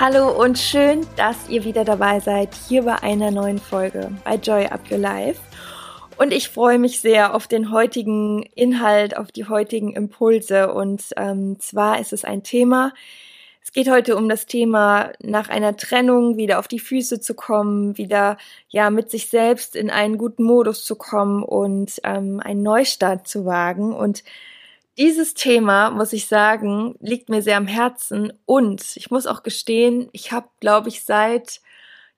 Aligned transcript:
Hallo 0.00 0.30
und 0.30 0.60
schön, 0.60 1.04
dass 1.16 1.48
ihr 1.48 1.64
wieder 1.64 1.84
dabei 1.84 2.20
seid 2.20 2.54
hier 2.54 2.84
bei 2.84 3.02
einer 3.02 3.32
neuen 3.32 3.58
Folge 3.58 4.12
bei 4.22 4.36
Joy 4.36 4.66
Up 4.66 4.88
Your 4.92 4.98
Life. 4.98 5.40
Und 6.16 6.32
ich 6.32 6.50
freue 6.50 6.78
mich 6.78 7.00
sehr 7.00 7.34
auf 7.34 7.48
den 7.48 7.72
heutigen 7.72 8.44
Inhalt, 8.54 9.16
auf 9.16 9.32
die 9.32 9.46
heutigen 9.46 9.92
Impulse. 9.94 10.72
Und 10.72 11.02
ähm, 11.16 11.58
zwar 11.58 11.98
ist 11.98 12.12
es 12.12 12.24
ein 12.24 12.44
Thema, 12.44 12.92
es 13.60 13.72
geht 13.72 13.90
heute 13.90 14.16
um 14.16 14.28
das 14.28 14.46
Thema, 14.46 15.10
nach 15.20 15.48
einer 15.48 15.76
Trennung 15.76 16.36
wieder 16.36 16.60
auf 16.60 16.68
die 16.68 16.78
Füße 16.78 17.18
zu 17.18 17.34
kommen, 17.34 17.98
wieder 17.98 18.36
ja 18.68 18.90
mit 18.90 19.10
sich 19.10 19.28
selbst 19.28 19.74
in 19.74 19.90
einen 19.90 20.16
guten 20.16 20.44
Modus 20.44 20.84
zu 20.84 20.94
kommen 20.94 21.42
und 21.42 22.00
ähm, 22.04 22.38
einen 22.38 22.62
Neustart 22.62 23.26
zu 23.26 23.44
wagen. 23.44 23.92
Und 23.92 24.22
dieses 24.98 25.34
Thema, 25.34 25.90
muss 25.90 26.12
ich 26.12 26.26
sagen, 26.26 26.96
liegt 27.00 27.28
mir 27.28 27.40
sehr 27.40 27.56
am 27.56 27.68
Herzen 27.68 28.32
und 28.46 28.96
ich 28.96 29.10
muss 29.10 29.26
auch 29.26 29.44
gestehen, 29.44 30.08
ich 30.12 30.32
habe, 30.32 30.48
glaube 30.60 30.88
ich, 30.88 31.04
seit 31.04 31.60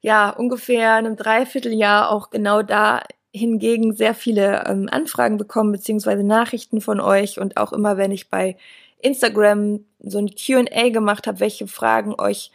ja 0.00 0.30
ungefähr 0.30 0.94
einem 0.94 1.14
Dreivierteljahr 1.14 2.10
auch 2.10 2.30
genau 2.30 2.62
da 2.62 3.02
hingegen 3.32 3.92
sehr 3.92 4.14
viele 4.14 4.64
ähm, 4.66 4.88
Anfragen 4.90 5.36
bekommen 5.36 5.72
beziehungsweise 5.72 6.24
Nachrichten 6.24 6.80
von 6.80 7.00
euch 7.00 7.38
und 7.38 7.58
auch 7.58 7.72
immer, 7.72 7.98
wenn 7.98 8.12
ich 8.12 8.30
bei 8.30 8.56
Instagram 8.98 9.84
so 10.00 10.18
ein 10.18 10.30
Q&A 10.30 10.88
gemacht 10.88 11.26
habe, 11.26 11.40
welche 11.40 11.66
Fragen 11.66 12.14
euch 12.18 12.50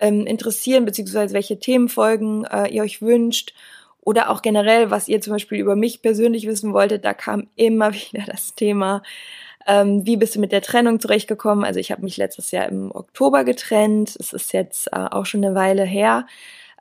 ähm, 0.00 0.26
interessieren 0.26 0.84
beziehungsweise 0.84 1.34
welche 1.34 1.60
Themenfolgen 1.60 2.44
äh, 2.44 2.68
ihr 2.68 2.82
euch 2.82 3.00
wünscht 3.00 3.54
oder 4.00 4.30
auch 4.30 4.42
generell, 4.42 4.90
was 4.90 5.08
ihr 5.08 5.20
zum 5.20 5.34
Beispiel 5.34 5.58
über 5.58 5.76
mich 5.76 6.02
persönlich 6.02 6.46
wissen 6.46 6.72
wolltet, 6.72 7.04
da 7.04 7.14
kam 7.14 7.46
immer 7.54 7.92
wieder 7.94 8.24
das 8.26 8.54
Thema 8.54 9.02
ähm, 9.68 10.06
wie 10.06 10.16
bist 10.16 10.34
du 10.34 10.40
mit 10.40 10.50
der 10.50 10.62
Trennung 10.62 10.98
zurechtgekommen? 10.98 11.64
Also 11.64 11.78
ich 11.78 11.92
habe 11.92 12.02
mich 12.02 12.16
letztes 12.16 12.50
Jahr 12.50 12.66
im 12.66 12.90
Oktober 12.90 13.44
getrennt. 13.44 14.16
Es 14.18 14.32
ist 14.32 14.52
jetzt 14.54 14.88
äh, 14.88 15.06
auch 15.10 15.26
schon 15.26 15.44
eine 15.44 15.54
Weile 15.54 15.84
her. 15.84 16.26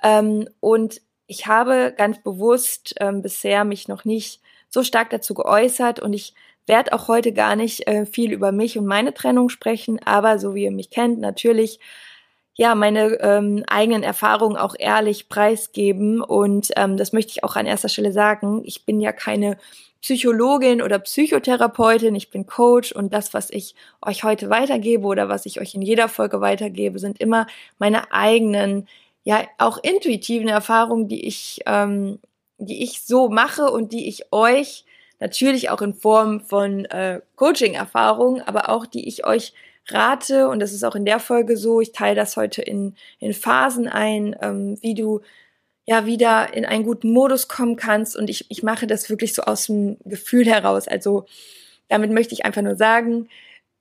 Ähm, 0.01 0.47
und 0.61 1.01
ich 1.27 1.47
habe 1.47 1.93
ganz 1.95 2.23
bewusst 2.23 2.95
ähm, 3.01 3.21
bisher 3.21 3.65
mich 3.65 3.89
noch 3.89 4.05
nicht 4.05 4.41
so 4.69 4.83
stark 4.83 5.09
dazu 5.09 5.33
geäußert 5.33 5.99
und 5.99 6.13
ich 6.13 6.33
werde 6.65 6.93
auch 6.93 7.07
heute 7.09 7.33
gar 7.33 7.55
nicht 7.57 7.87
äh, 7.87 8.05
viel 8.05 8.31
über 8.31 8.51
mich 8.51 8.77
und 8.77 8.85
meine 8.85 9.13
Trennung 9.13 9.49
sprechen, 9.49 9.99
aber 10.05 10.39
so 10.39 10.55
wie 10.55 10.63
ihr 10.63 10.71
mich 10.71 10.89
kennt, 10.89 11.19
natürlich 11.19 11.79
ja 12.55 12.73
meine 12.75 13.19
ähm, 13.21 13.63
eigenen 13.67 14.03
Erfahrungen 14.03 14.57
auch 14.57 14.75
ehrlich 14.77 15.29
preisgeben 15.29 16.21
und 16.21 16.71
ähm, 16.77 16.97
das 16.97 17.13
möchte 17.13 17.31
ich 17.31 17.43
auch 17.43 17.55
an 17.55 17.65
erster 17.65 17.89
Stelle 17.89 18.11
sagen. 18.11 18.61
Ich 18.65 18.85
bin 18.85 18.99
ja 18.99 19.11
keine 19.11 19.57
Psychologin 20.01 20.81
oder 20.81 20.99
Psychotherapeutin, 20.99 22.15
ich 22.15 22.29
bin 22.29 22.45
Coach 22.45 22.91
und 22.91 23.13
das, 23.13 23.33
was 23.33 23.49
ich 23.49 23.75
euch 24.05 24.23
heute 24.23 24.49
weitergebe 24.49 25.05
oder 25.05 25.29
was 25.29 25.45
ich 25.45 25.59
euch 25.59 25.75
in 25.75 25.81
jeder 25.81 26.07
Folge 26.09 26.41
weitergebe, 26.41 26.99
sind 26.99 27.19
immer 27.19 27.47
meine 27.79 28.11
eigenen, 28.11 28.87
ja 29.23 29.41
auch 29.57 29.77
intuitiven 29.83 30.47
Erfahrungen, 30.47 31.07
die 31.07 31.25
ich, 31.25 31.61
ähm, 31.65 32.19
die 32.57 32.83
ich 32.83 33.01
so 33.01 33.29
mache 33.29 33.71
und 33.71 33.91
die 33.91 34.07
ich 34.07 34.31
euch 34.31 34.85
natürlich 35.19 35.69
auch 35.69 35.81
in 35.81 35.93
Form 35.93 36.41
von 36.41 36.85
äh, 36.85 37.21
Coaching-Erfahrungen, 37.35 38.41
aber 38.41 38.69
auch 38.69 38.85
die 38.85 39.07
ich 39.07 39.25
euch 39.25 39.53
rate 39.89 40.49
und 40.49 40.59
das 40.59 40.73
ist 40.73 40.83
auch 40.83 40.95
in 40.95 41.05
der 41.05 41.19
Folge 41.19 41.57
so. 41.57 41.81
Ich 41.81 41.91
teile 41.91 42.15
das 42.15 42.37
heute 42.37 42.61
in, 42.61 42.95
in 43.19 43.33
Phasen 43.33 43.87
ein, 43.87 44.35
ähm, 44.41 44.77
wie 44.81 44.93
du 44.93 45.21
ja 45.87 46.05
wieder 46.05 46.53
in 46.53 46.65
einen 46.65 46.83
guten 46.83 47.11
Modus 47.11 47.47
kommen 47.47 47.77
kannst. 47.77 48.15
Und 48.15 48.29
ich, 48.29 48.45
ich 48.49 48.61
mache 48.61 48.85
das 48.85 49.09
wirklich 49.09 49.33
so 49.33 49.43
aus 49.43 49.67
dem 49.67 49.97
Gefühl 50.05 50.45
heraus. 50.45 50.87
Also 50.87 51.25
damit 51.87 52.11
möchte 52.11 52.33
ich 52.33 52.45
einfach 52.45 52.61
nur 52.61 52.75
sagen, 52.75 53.29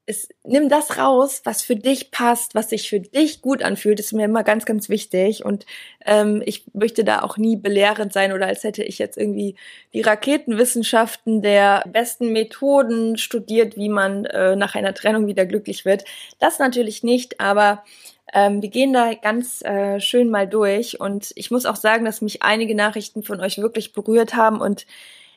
es, 0.09 0.29
nimm 0.45 0.69
das 0.69 0.99
raus, 0.99 1.41
was 1.43 1.63
für 1.63 1.75
dich 1.75 2.13
passt, 2.13 2.55
was 2.55 2.71
sich 2.71 2.89
für 2.89 3.01
dich 3.01 3.43
gut 3.43 3.65
anfühlt. 3.65 3.99
Ist 3.99 4.13
mir 4.13 4.27
immer 4.27 4.45
ganz, 4.45 4.65
ganz 4.65 4.89
wichtig. 4.89 5.45
Und 5.45 5.67
ähm, 6.05 6.45
ich 6.47 6.65
möchte 6.73 7.03
da 7.03 7.23
auch 7.23 7.39
nie 7.39 7.57
belehrend 7.57 8.13
sein 8.13 8.33
oder 8.33 8.47
als 8.47 8.63
hätte 8.63 8.85
ich 8.85 9.01
jetzt 9.01 9.19
irgendwie 9.19 9.57
die 9.93 10.03
Raketenwissenschaften 10.03 11.43
der 11.43 11.85
besten 11.93 12.33
Methoden 12.33 13.19
studiert, 13.19 13.77
wie 13.77 13.89
man 13.89 14.27
äh, 14.27 14.55
nach 14.55 14.77
einer 14.77 14.95
Trennung 14.95 15.27
wieder 15.27 15.45
glücklich 15.45 15.85
wird. 15.85 16.05
Das 16.39 16.61
natürlich 16.61 17.03
nicht, 17.03 17.41
aber 17.41 17.83
ähm, 18.33 18.63
wir 18.63 18.71
gehen 18.71 18.93
da 18.93 19.15
ganz 19.15 19.63
äh, 19.63 20.01
schön 20.01 20.31
mal 20.31 20.49
durch 20.49 21.01
und 21.01 21.33
ich 21.37 21.51
muss 21.51 21.67
auch 21.67 21.77
sagen, 21.77 22.05
dass 22.05 22.21
mich 22.21 22.43
einige 22.43 22.75
Nachrichten 22.75 23.23
von 23.23 23.41
euch 23.41 23.59
wirklich 23.59 23.93
berührt 23.93 24.35
haben 24.35 24.61
und 24.61 24.87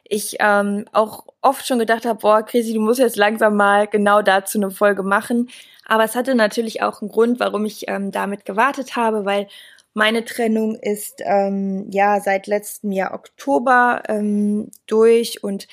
ich 0.10 0.38
ähm, 0.40 0.86
auch 0.92 1.26
oft 1.42 1.68
schon 1.68 1.80
gedacht 1.80 2.06
habe, 2.06 2.20
boah, 2.20 2.44
Chrissy, 2.44 2.74
du 2.74 2.82
musst 2.82 3.00
jetzt 3.00 3.16
langsam 3.16 3.56
mal 3.56 3.88
genau 3.88 4.22
dazu 4.24 4.58
eine 4.58 4.72
Folge 4.72 5.04
machen. 5.04 5.50
Aber 5.86 6.04
es 6.04 6.16
hatte 6.16 6.36
natürlich 6.36 6.82
auch 6.82 7.02
einen 7.02 7.12
Grund, 7.12 7.40
warum 7.40 7.66
ich 7.66 7.88
ähm, 7.88 8.12
damit 8.12 8.44
gewartet 8.46 8.96
habe, 8.96 9.26
weil 9.26 9.48
meine 9.94 10.26
Trennung 10.26 10.76
ist 10.76 11.22
ähm, 11.26 11.88
ja 11.92 12.20
seit 12.22 12.48
letztem 12.48 12.92
Jahr 12.92 13.14
Oktober 13.14 14.04
ähm, 14.08 14.72
durch 14.88 15.44
und 15.44 15.68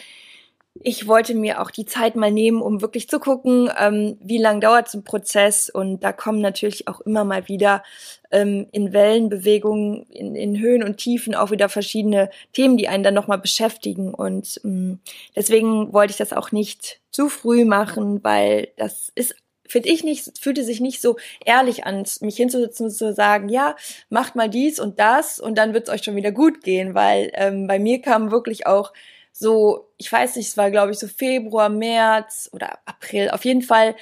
ich 0.83 1.07
wollte 1.07 1.35
mir 1.35 1.61
auch 1.61 1.71
die 1.71 1.87
Zeit 1.87 2.17
mal 2.17 2.31
nehmen, 2.31 2.63
um 2.63 2.81
wirklich 2.81 3.09
zu 3.09 3.19
gucken, 3.19 3.71
ähm, 3.79 4.17
wie 4.21 4.39
lang 4.39 4.61
dauert 4.61 4.89
so 4.89 4.99
ein 4.99 5.05
Prozess. 5.05 5.71
Und 5.71 6.01
da 6.01 6.13
kommen 6.13 6.41
natürlich 6.41 6.89
auch 6.89 7.01
immer 7.01 7.25
mal 7.25 7.49
wieder 7.49 7.83
ähm, 8.31 8.67
in 8.73 8.93
Wellenbewegungen, 8.93 10.05
in, 10.11 10.35
in 10.35 10.59
Höhen 10.59 10.83
und 10.83 10.99
Tiefen 10.99 11.35
auch 11.35 11.51
wieder 11.51 11.69
verschiedene 11.69 12.31
Themen, 12.53 12.77
die 12.77 12.89
einen 12.89 13.05
dann 13.05 13.15
nochmal 13.15 13.39
beschäftigen. 13.39 14.15
Und 14.15 14.61
ähm, 14.65 15.01
deswegen 15.35 15.93
wollte 15.93 16.13
ich 16.13 16.19
das 16.19 16.33
auch 16.33 16.53
nicht 16.53 17.01
zu 17.11 17.29
früh 17.29 17.65
machen, 17.65 18.23
weil 18.23 18.69
das 18.77 19.11
ist 19.15 19.35
finde 19.69 19.89
ich 19.89 20.05
nicht, 20.05 20.39
fühlte 20.39 20.63
sich 20.63 20.81
nicht 20.81 21.01
so 21.01 21.17
ehrlich 21.45 21.85
an, 21.87 22.05
mich 22.21 22.37
hinzusetzen 22.37 22.87
und 22.87 22.93
zu 22.93 23.13
sagen, 23.13 23.49
ja, 23.49 23.75
macht 24.09 24.37
mal 24.37 24.49
dies 24.49 24.79
und 24.79 25.01
das 25.01 25.41
und 25.41 25.57
dann 25.59 25.75
wird 25.75 25.89
es 25.89 25.95
euch 25.95 26.05
schon 26.05 26.15
wieder 26.15 26.31
gut 26.31 26.63
gehen, 26.63 26.95
weil 26.95 27.33
ähm, 27.35 27.67
bei 27.67 27.81
mir 27.81 28.01
kam 28.01 28.31
wirklich 28.31 28.67
auch 28.67 28.93
so, 29.39 29.89
ich 29.99 30.11
weiß 30.11 30.37
nicht, 30.37 30.49
es 30.49 30.57
war 30.57 30.71
glaube 30.71 30.93
ich 30.93 30.99
so 30.99 31.09
Februar, 31.09 31.69
März 31.69 32.49
oder 32.53 32.79
April, 32.87 33.31
auf 33.31 33.45
jeden 33.45 33.63
Fall 33.63 33.95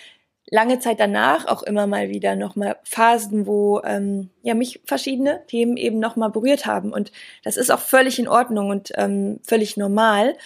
lange 0.48 0.78
Zeit 0.78 1.00
danach 1.00 1.46
auch 1.46 1.64
immer 1.64 1.88
mal 1.88 2.08
wieder 2.10 2.36
nochmal 2.36 2.76
Phasen, 2.84 3.46
wo 3.46 3.80
ähm, 3.84 4.30
ja 4.42 4.54
mich 4.54 4.80
verschiedene 4.84 5.44
Themen 5.48 5.76
eben 5.76 5.98
nochmal 5.98 6.30
berührt 6.30 6.66
haben. 6.66 6.92
Und 6.92 7.10
das 7.42 7.56
ist 7.56 7.70
auch 7.70 7.80
völlig 7.80 8.18
in 8.18 8.28
Ordnung 8.28 8.70
und 8.70 8.92
ähm, 8.94 9.40
völlig 9.42 9.76
normal. 9.76 10.36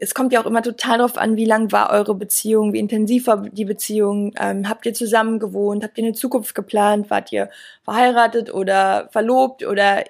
Es 0.00 0.14
kommt 0.14 0.32
ja 0.32 0.40
auch 0.40 0.46
immer 0.46 0.62
total 0.62 0.98
darauf 0.98 1.18
an, 1.18 1.36
wie 1.36 1.44
lang 1.44 1.70
war 1.70 1.90
eure 1.90 2.14
Beziehung, 2.14 2.72
wie 2.72 2.78
intensiv 2.78 3.26
war 3.26 3.48
die 3.48 3.66
Beziehung, 3.66 4.32
ähm, 4.40 4.68
habt 4.68 4.86
ihr 4.86 4.94
zusammen 4.94 5.38
gewohnt, 5.38 5.84
habt 5.84 5.98
ihr 5.98 6.04
eine 6.04 6.14
Zukunft 6.14 6.54
geplant, 6.54 7.10
wart 7.10 7.30
ihr 7.30 7.50
verheiratet 7.82 8.52
oder 8.54 9.08
verlobt 9.12 9.64
oder 9.66 10.04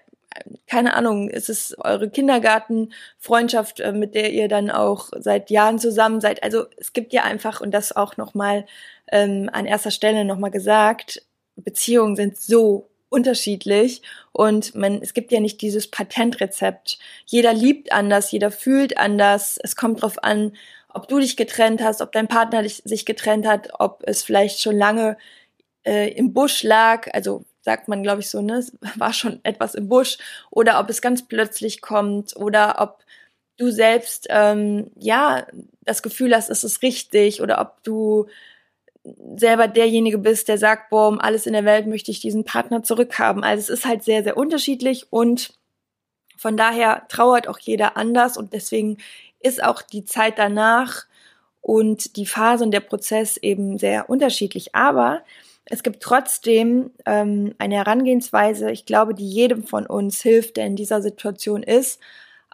keine 0.66 0.94
Ahnung, 0.94 1.30
ist 1.30 1.48
es 1.48 1.76
eure 1.78 2.10
Kindergartenfreundschaft, 2.10 3.80
äh, 3.80 3.92
mit 3.92 4.14
der 4.14 4.32
ihr 4.32 4.48
dann 4.48 4.70
auch 4.70 5.10
seit 5.18 5.50
Jahren 5.50 5.78
zusammen 5.78 6.20
seid. 6.20 6.42
Also 6.42 6.66
es 6.76 6.92
gibt 6.92 7.12
ja 7.12 7.22
einfach, 7.22 7.60
und 7.60 7.70
das 7.72 7.94
auch 7.94 8.16
nochmal 8.16 8.66
ähm, 9.10 9.50
an 9.52 9.66
erster 9.66 9.90
Stelle 9.90 10.24
nochmal 10.24 10.50
gesagt, 10.50 11.22
Beziehungen 11.56 12.16
sind 12.16 12.36
so 12.36 12.90
unterschiedlich 13.08 14.02
und 14.32 14.74
man, 14.74 15.00
es 15.00 15.14
gibt 15.14 15.30
ja 15.30 15.38
nicht 15.38 15.62
dieses 15.62 15.88
Patentrezept. 15.88 16.98
Jeder 17.26 17.52
liebt 17.52 17.92
anders, 17.92 18.32
jeder 18.32 18.50
fühlt 18.50 18.98
anders. 18.98 19.58
Es 19.62 19.76
kommt 19.76 20.02
drauf 20.02 20.22
an, 20.24 20.56
ob 20.88 21.06
du 21.08 21.20
dich 21.20 21.36
getrennt 21.36 21.82
hast, 21.82 22.00
ob 22.00 22.10
dein 22.12 22.26
Partner 22.28 22.62
dich, 22.62 22.82
sich 22.84 23.06
getrennt 23.06 23.46
hat, 23.46 23.68
ob 23.78 24.02
es 24.06 24.24
vielleicht 24.24 24.60
schon 24.60 24.76
lange 24.76 25.16
äh, 25.84 26.10
im 26.12 26.32
Busch 26.32 26.64
lag. 26.64 27.08
Also 27.12 27.44
sagt 27.64 27.88
man, 27.88 28.02
glaube 28.02 28.20
ich, 28.20 28.28
so, 28.28 28.42
ne, 28.42 28.58
es 28.58 28.72
war 28.96 29.12
schon 29.12 29.40
etwas 29.42 29.74
im 29.74 29.88
Busch, 29.88 30.18
oder 30.50 30.78
ob 30.78 30.90
es 30.90 31.00
ganz 31.00 31.26
plötzlich 31.26 31.80
kommt, 31.80 32.36
oder 32.36 32.76
ob 32.80 33.04
du 33.56 33.70
selbst, 33.70 34.26
ähm, 34.30 34.90
ja, 34.98 35.46
das 35.82 36.02
Gefühl 36.02 36.34
hast, 36.34 36.50
es 36.50 36.64
ist 36.64 36.82
richtig, 36.82 37.40
oder 37.40 37.60
ob 37.60 37.82
du 37.82 38.26
selber 39.36 39.68
derjenige 39.68 40.18
bist, 40.18 40.48
der 40.48 40.58
sagt, 40.58 40.90
boah, 40.90 41.08
um 41.08 41.20
alles 41.20 41.46
in 41.46 41.52
der 41.52 41.64
Welt 41.64 41.86
möchte 41.86 42.10
ich 42.10 42.20
diesen 42.20 42.44
Partner 42.44 42.82
zurückhaben. 42.82 43.44
Also 43.44 43.60
es 43.72 43.80
ist 43.80 43.86
halt 43.86 44.02
sehr, 44.02 44.22
sehr 44.22 44.36
unterschiedlich 44.36 45.06
und 45.10 45.52
von 46.38 46.56
daher 46.56 47.06
trauert 47.08 47.46
auch 47.48 47.58
jeder 47.58 47.96
anders 47.96 48.36
und 48.36 48.54
deswegen 48.54 48.98
ist 49.40 49.62
auch 49.62 49.82
die 49.82 50.04
Zeit 50.04 50.38
danach 50.38 51.04
und 51.60 52.16
die 52.16 52.26
Phase 52.26 52.64
und 52.64 52.70
der 52.70 52.80
Prozess 52.80 53.36
eben 53.36 53.78
sehr 53.78 54.08
unterschiedlich. 54.08 54.74
Aber 54.74 55.22
es 55.66 55.82
gibt 55.82 56.02
trotzdem 56.02 56.90
ähm, 57.06 57.54
eine 57.58 57.76
Herangehensweise, 57.76 58.70
ich 58.70 58.86
glaube, 58.86 59.14
die 59.14 59.28
jedem 59.28 59.64
von 59.64 59.86
uns 59.86 60.20
hilft, 60.20 60.56
der 60.56 60.66
in 60.66 60.76
dieser 60.76 61.00
Situation 61.00 61.62
ist, 61.62 62.00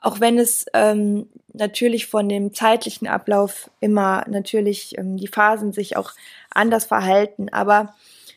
auch 0.01 0.21
wenn 0.21 0.39
es 0.39 0.67
ähm, 0.73 1.29
natürlich 1.53 2.07
von 2.07 2.29
dem 2.29 2.55
zeitlichen 2.55 3.09
Ablauf 3.09 3.71
immer 3.81 4.25
natürlich 4.29 4.97
ähm, 4.97 5.17
die 5.17 5.29
Phasen 5.29 5.73
sich 5.73 5.97
auch 5.97 6.13
anders 6.51 6.87
verhalten. 6.87 7.49
Aber 7.51 7.95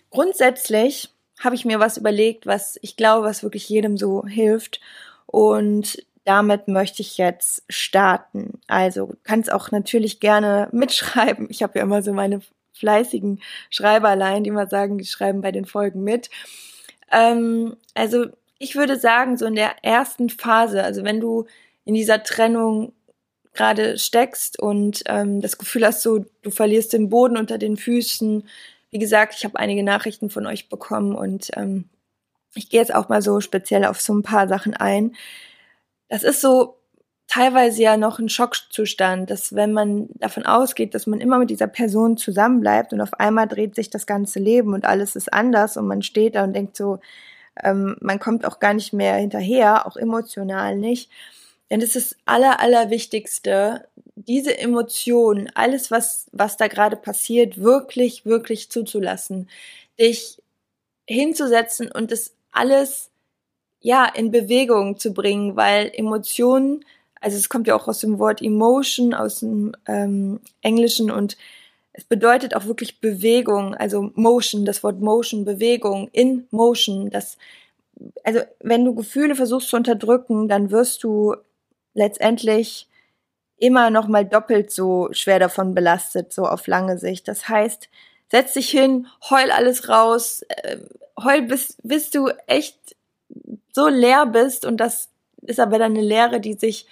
grundsätzlich 0.10 1.10
habe 1.40 1.56
ich 1.56 1.66
mir 1.66 1.80
was 1.80 1.98
überlegt, 1.98 2.46
was 2.48 2.78
ich 2.82 2.98
glaube, 2.98 3.28
was 3.28 3.44
wirklich 3.44 3.70
jedem 3.70 3.98
so 3.98 4.26
hilft. 4.26 4.82
Und 5.26 6.04
damit 6.26 6.68
möchte 6.68 7.02
ich 7.02 7.18
jetzt 7.18 7.64
starten. 7.70 8.60
Also 8.68 9.14
kannst 9.24 9.52
auch 9.52 9.72
natürlich 9.72 10.20
gerne 10.20 10.68
mitschreiben. 10.74 11.48
Ich 11.50 11.64
habe 11.64 11.80
ja 11.80 11.84
immer 11.84 12.02
so 12.02 12.14
meine 12.14 12.42
fleißigen 12.74 13.42
Schreiberlein, 13.70 14.44
die 14.44 14.52
mal 14.52 14.70
sagen, 14.70 14.98
die 14.98 15.06
schreiben 15.06 15.42
bei 15.42 15.52
den 15.52 15.66
Folgen 15.66 16.04
mit. 16.04 16.30
Ähm, 17.12 17.78
also 17.94 18.26
ich 18.60 18.76
würde 18.76 18.98
sagen, 19.00 19.38
so 19.38 19.46
in 19.46 19.56
der 19.56 19.84
ersten 19.84 20.30
Phase, 20.30 20.84
also 20.84 21.04
wenn 21.04 21.20
du 21.20 21.46
in 21.86 21.94
dieser 21.94 22.24
Trennung 22.24 22.94
gerade 23.54 23.98
steckst 23.98 24.60
und 24.60 25.04
ähm, 25.06 25.42
das 25.42 25.58
Gefühl 25.58 25.86
hast, 25.86 26.02
so 26.02 26.26
du 26.42 26.50
verlierst 26.50 26.94
den 26.94 27.10
Boden 27.10 27.38
unter 27.38 27.58
den 27.58 27.78
Füßen. 27.78 28.48
Wie 28.90 29.00
gesagt, 29.00 29.36
ich 29.38 29.46
habe 29.46 29.60
einige 29.60 29.84
Nachrichten 29.84 30.30
von 30.30 30.48
euch 30.48 30.70
bekommen 30.70 31.16
und 31.16 31.52
ähm, 31.56 31.90
ich 32.56 32.70
gehe 32.70 32.80
jetzt 32.80 32.94
auch 32.94 33.10
mal 33.10 33.22
so 33.22 33.42
speziell 33.42 33.86
auf 33.86 34.02
so 34.02 34.14
ein 34.14 34.24
paar 34.24 34.48
Sachen 34.48 34.74
ein. 34.74 35.16
Das 36.10 36.24
ist 36.24 36.42
so 36.42 36.78
teilweise 37.34 37.82
ja 37.82 37.98
noch 37.98 38.20
ein 38.20 38.30
Schockzustand, 38.30 39.30
dass 39.32 39.56
wenn 39.56 39.74
man 39.74 40.08
davon 40.16 40.46
ausgeht, 40.46 40.94
dass 40.94 41.08
man 41.08 41.20
immer 41.20 41.40
mit 41.40 41.50
dieser 41.50 41.66
Person 41.66 42.16
zusammenbleibt 42.16 42.94
und 42.94 43.02
auf 43.02 43.14
einmal 43.16 43.48
dreht 43.48 43.74
sich 43.74 43.90
das 43.90 44.06
ganze 44.06 44.40
Leben 44.40 44.74
und 44.74 44.86
alles 44.86 45.16
ist 45.16 45.34
anders 45.34 45.76
und 45.76 45.88
man 45.88 46.04
steht 46.04 46.36
da 46.36 46.44
und 46.44 46.54
denkt 46.54 46.78
so, 46.78 47.00
ähm, 47.64 47.96
man 48.02 48.20
kommt 48.20 48.46
auch 48.46 48.60
gar 48.60 48.76
nicht 48.76 48.94
mehr 48.94 49.16
hinterher, 49.16 49.88
auch 49.88 49.98
emotional 49.98 50.76
nicht. 50.78 51.10
Denn 51.72 51.82
es 51.82 51.96
ist 51.96 52.12
das 52.12 52.20
aller, 52.26 52.60
allerwichtigste, 52.60 53.88
diese 54.16 54.56
Emotionen, 54.56 55.50
alles, 55.56 55.90
was, 55.90 56.28
was 56.34 56.56
da 56.56 56.68
gerade 56.68 56.98
passiert, 56.98 57.60
wirklich, 57.60 58.26
wirklich 58.28 58.70
zuzulassen. 58.70 59.50
Dich 60.00 60.40
hinzusetzen 61.08 61.92
und 61.92 62.12
das 62.12 62.36
alles, 62.52 63.10
ja, 63.80 64.06
in 64.06 64.30
Bewegung 64.30 65.00
zu 65.00 65.16
bringen, 65.16 65.56
weil 65.56 65.92
Emotionen, 65.96 66.86
also 67.24 67.38
es 67.38 67.48
kommt 67.48 67.68
ja 67.68 67.76
auch 67.76 67.88
aus 67.88 68.00
dem 68.00 68.20
Wort 68.20 68.42
Emotion, 68.42 69.14
aus 69.14 69.40
dem 69.40 69.72
ähm, 69.88 70.42
Englischen 70.62 71.10
und 71.10 71.38
es 71.94 72.04
bedeutet 72.04 72.54
auch 72.54 72.66
wirklich 72.66 73.00
Bewegung, 73.00 73.76
also 73.76 74.12
Motion, 74.16 74.66
das 74.66 74.84
Wort 74.84 75.00
Motion, 75.00 75.46
Bewegung, 75.46 76.10
in 76.12 76.48
Motion, 76.52 77.10
das, 77.12 77.38
also 78.26 78.42
wenn 78.60 78.84
du 78.84 78.94
Gefühle 78.94 79.36
versuchst 79.36 79.70
zu 79.70 79.78
unterdrücken, 79.78 80.50
dann 80.50 80.70
wirst 80.70 81.04
du 81.04 81.36
letztendlich 81.94 82.90
immer 83.56 83.90
noch 83.90 84.10
mal 84.10 84.26
doppelt 84.26 84.72
so 84.72 85.08
schwer 85.14 85.40
davon 85.40 85.74
belastet, 85.74 86.34
so 86.34 86.46
auf 86.46 86.68
lange 86.68 86.98
Sicht. 86.98 87.30
Das 87.30 87.48
heißt, 87.48 87.88
setz 88.32 88.54
dich 88.54 88.70
hin, 88.70 89.08
heul 89.30 89.50
alles 89.50 89.88
raus, 89.88 90.42
äh, 90.50 90.80
heul 91.24 91.44
bis, 91.44 91.78
bis 91.84 92.10
du 92.10 92.28
echt 92.48 92.98
so 93.72 93.88
leer 93.88 94.26
bist 94.26 94.66
und 94.66 94.78
das 94.78 95.08
ist 95.44 95.62
aber 95.62 95.80
dann 95.80 95.94
eine 95.94 96.02
Leere, 96.02 96.42
die 96.42 96.56
sich 96.56 96.86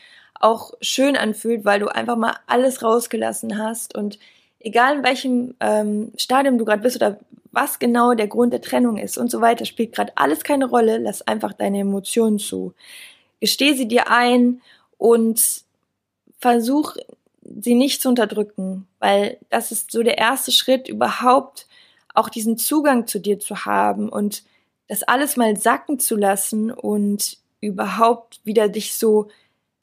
auch 0.44 0.74
schön 0.82 1.16
anfühlt, 1.16 1.66
weil 1.66 1.80
du 1.80 1.88
einfach 1.88 2.18
mal 2.18 2.36
alles 2.48 2.84
rausgelassen 2.84 3.58
hast 3.58 3.96
und 3.96 4.20
egal 4.60 4.98
in 4.98 5.04
welchem 5.04 5.56
ähm, 5.60 6.12
Stadium 6.18 6.58
du 6.58 6.66
gerade 6.66 6.82
bist 6.82 6.96
oder 6.96 7.20
was 7.52 7.80
genau 7.80 8.14
der 8.14 8.28
Grund 8.28 8.54
der 8.54 8.62
Trennung 8.62 8.98
ist 8.98 9.18
und 9.18 9.30
so 9.30 9.42
weiter, 9.42 9.66
spielt 9.66 9.94
gerade 9.94 10.14
alles 10.16 10.44
keine 10.44 10.66
Rolle. 10.66 10.98
Lass 10.98 11.22
einfach 11.22 11.54
deine 11.54 11.80
Emotionen 11.80 12.40
zu. 12.40 12.74
Gesteh 13.40 13.74
sie 13.74 13.88
dir 13.88 14.10
ein 14.10 14.62
und 14.98 15.64
versuch 16.40 16.96
sie 17.44 17.76
nicht 17.76 18.02
zu 18.02 18.10
unterdrücken, 18.10 18.88
weil 19.00 19.38
das 19.50 19.72
ist 19.72 19.92
so 19.92 20.04
der 20.04 20.18
erste 20.18 20.52
Schritt 20.52 20.88
überhaupt 20.88 21.68
auch 22.14 22.30
diesen 22.30 22.58
Zugang 22.58 23.08
zu 23.08 23.20
dir 23.20 23.40
zu 23.40 23.66
haben 23.66 24.10
und 24.10 24.44
das 24.88 25.04
alles 25.04 25.38
mal 25.38 25.56
sacken 25.58 26.00
zu 26.00 26.16
lassen 26.16 26.72
und 26.72 27.38
überhaupt 27.62 28.42
wieder 28.44 28.70
dich 28.70 28.96
so 28.96 29.30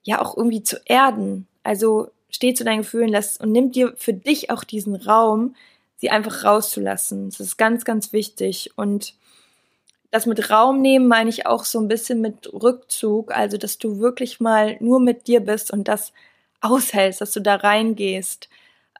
ja 0.08 0.22
auch 0.22 0.36
irgendwie 0.38 0.62
zu 0.62 0.80
erden. 0.86 1.46
Also 1.62 2.08
steh 2.30 2.54
zu 2.54 2.64
deinen 2.64 2.78
Gefühlen 2.78 3.10
lass 3.10 3.36
und 3.36 3.52
nimm 3.52 3.72
dir 3.72 3.92
für 3.96 4.14
dich 4.14 4.50
auch 4.50 4.64
diesen 4.64 4.96
Raum, 4.96 5.54
sie 5.96 6.08
einfach 6.08 6.44
rauszulassen. 6.44 7.28
Das 7.28 7.40
ist 7.40 7.58
ganz, 7.58 7.84
ganz 7.84 8.12
wichtig 8.14 8.70
und 8.76 9.14
das 10.10 10.24
mit 10.24 10.50
Raum 10.50 10.80
nehmen 10.80 11.08
meine 11.08 11.28
ich 11.28 11.44
auch 11.44 11.64
so 11.64 11.78
ein 11.78 11.88
bisschen 11.88 12.22
mit 12.22 12.50
Rückzug, 12.54 13.36
also 13.36 13.58
dass 13.58 13.76
du 13.76 13.98
wirklich 13.98 14.40
mal 14.40 14.78
nur 14.80 14.98
mit 14.98 15.26
dir 15.26 15.40
bist 15.40 15.70
und 15.70 15.88
das 15.88 16.14
aushältst, 16.62 17.20
dass 17.20 17.32
du 17.32 17.40
da 17.40 17.56
reingehst. 17.56 18.48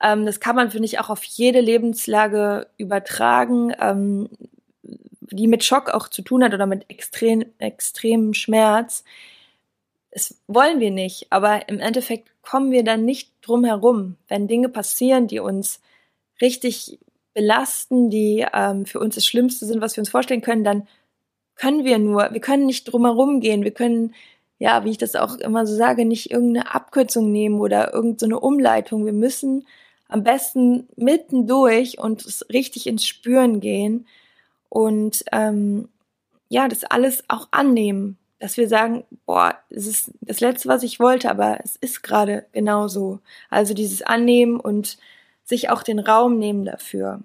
Ähm, 0.02 0.26
das 0.26 0.40
kann 0.40 0.56
man, 0.56 0.70
finde 0.70 0.84
ich, 0.84 1.00
auch 1.00 1.08
auf 1.08 1.24
jede 1.24 1.60
Lebenslage 1.60 2.66
übertragen, 2.76 3.72
ähm, 3.80 4.28
die 4.82 5.46
mit 5.46 5.64
Schock 5.64 5.88
auch 5.88 6.08
zu 6.08 6.20
tun 6.20 6.44
hat 6.44 6.52
oder 6.52 6.66
mit 6.66 6.84
extrem, 6.90 7.46
extremem 7.58 8.34
Schmerz. 8.34 9.04
Das 10.10 10.40
wollen 10.46 10.80
wir 10.80 10.90
nicht, 10.90 11.26
aber 11.30 11.68
im 11.68 11.80
Endeffekt 11.80 12.30
kommen 12.42 12.70
wir 12.70 12.82
dann 12.82 13.04
nicht 13.04 13.30
drum 13.42 13.64
herum, 13.64 14.16
wenn 14.26 14.48
Dinge 14.48 14.68
passieren, 14.68 15.26
die 15.26 15.38
uns 15.38 15.80
richtig 16.40 16.98
belasten, 17.34 18.10
die 18.10 18.46
ähm, 18.52 18.86
für 18.86 19.00
uns 19.00 19.14
das 19.14 19.26
Schlimmste 19.26 19.66
sind, 19.66 19.80
was 19.80 19.96
wir 19.96 20.00
uns 20.00 20.10
vorstellen 20.10 20.40
können, 20.40 20.64
dann 20.64 20.88
können 21.56 21.84
wir 21.84 21.98
nur, 21.98 22.32
wir 22.32 22.40
können 22.40 22.66
nicht 22.66 22.84
drumherum 22.84 23.40
gehen, 23.40 23.64
wir 23.64 23.72
können, 23.72 24.14
ja, 24.58 24.84
wie 24.84 24.90
ich 24.90 24.98
das 24.98 25.14
auch 25.14 25.36
immer 25.36 25.66
so 25.66 25.74
sage, 25.76 26.04
nicht 26.04 26.30
irgendeine 26.30 26.74
Abkürzung 26.74 27.30
nehmen 27.30 27.60
oder 27.60 27.92
irgendeine 27.92 28.34
so 28.34 28.40
Umleitung. 28.40 29.04
Wir 29.04 29.12
müssen 29.12 29.66
am 30.08 30.24
besten 30.24 30.88
mittendurch 30.96 31.98
und 31.98 32.24
richtig 32.52 32.86
ins 32.86 33.06
Spüren 33.06 33.60
gehen 33.60 34.06
und 34.68 35.24
ähm, 35.32 35.88
ja, 36.48 36.66
das 36.68 36.84
alles 36.84 37.24
auch 37.28 37.48
annehmen, 37.50 38.16
dass 38.38 38.56
wir 38.56 38.68
sagen, 38.68 39.04
boah, 39.26 39.56
es 39.70 39.86
ist 39.86 40.12
das 40.20 40.40
Letzte, 40.40 40.68
was 40.68 40.82
ich 40.82 41.00
wollte, 41.00 41.30
aber 41.30 41.58
es 41.64 41.76
ist 41.76 42.02
gerade 42.02 42.46
genauso. 42.52 43.20
Also 43.50 43.74
dieses 43.74 44.02
Annehmen 44.02 44.60
und 44.60 44.98
sich 45.44 45.70
auch 45.70 45.82
den 45.82 45.98
Raum 45.98 46.38
nehmen 46.38 46.64
dafür. 46.64 47.22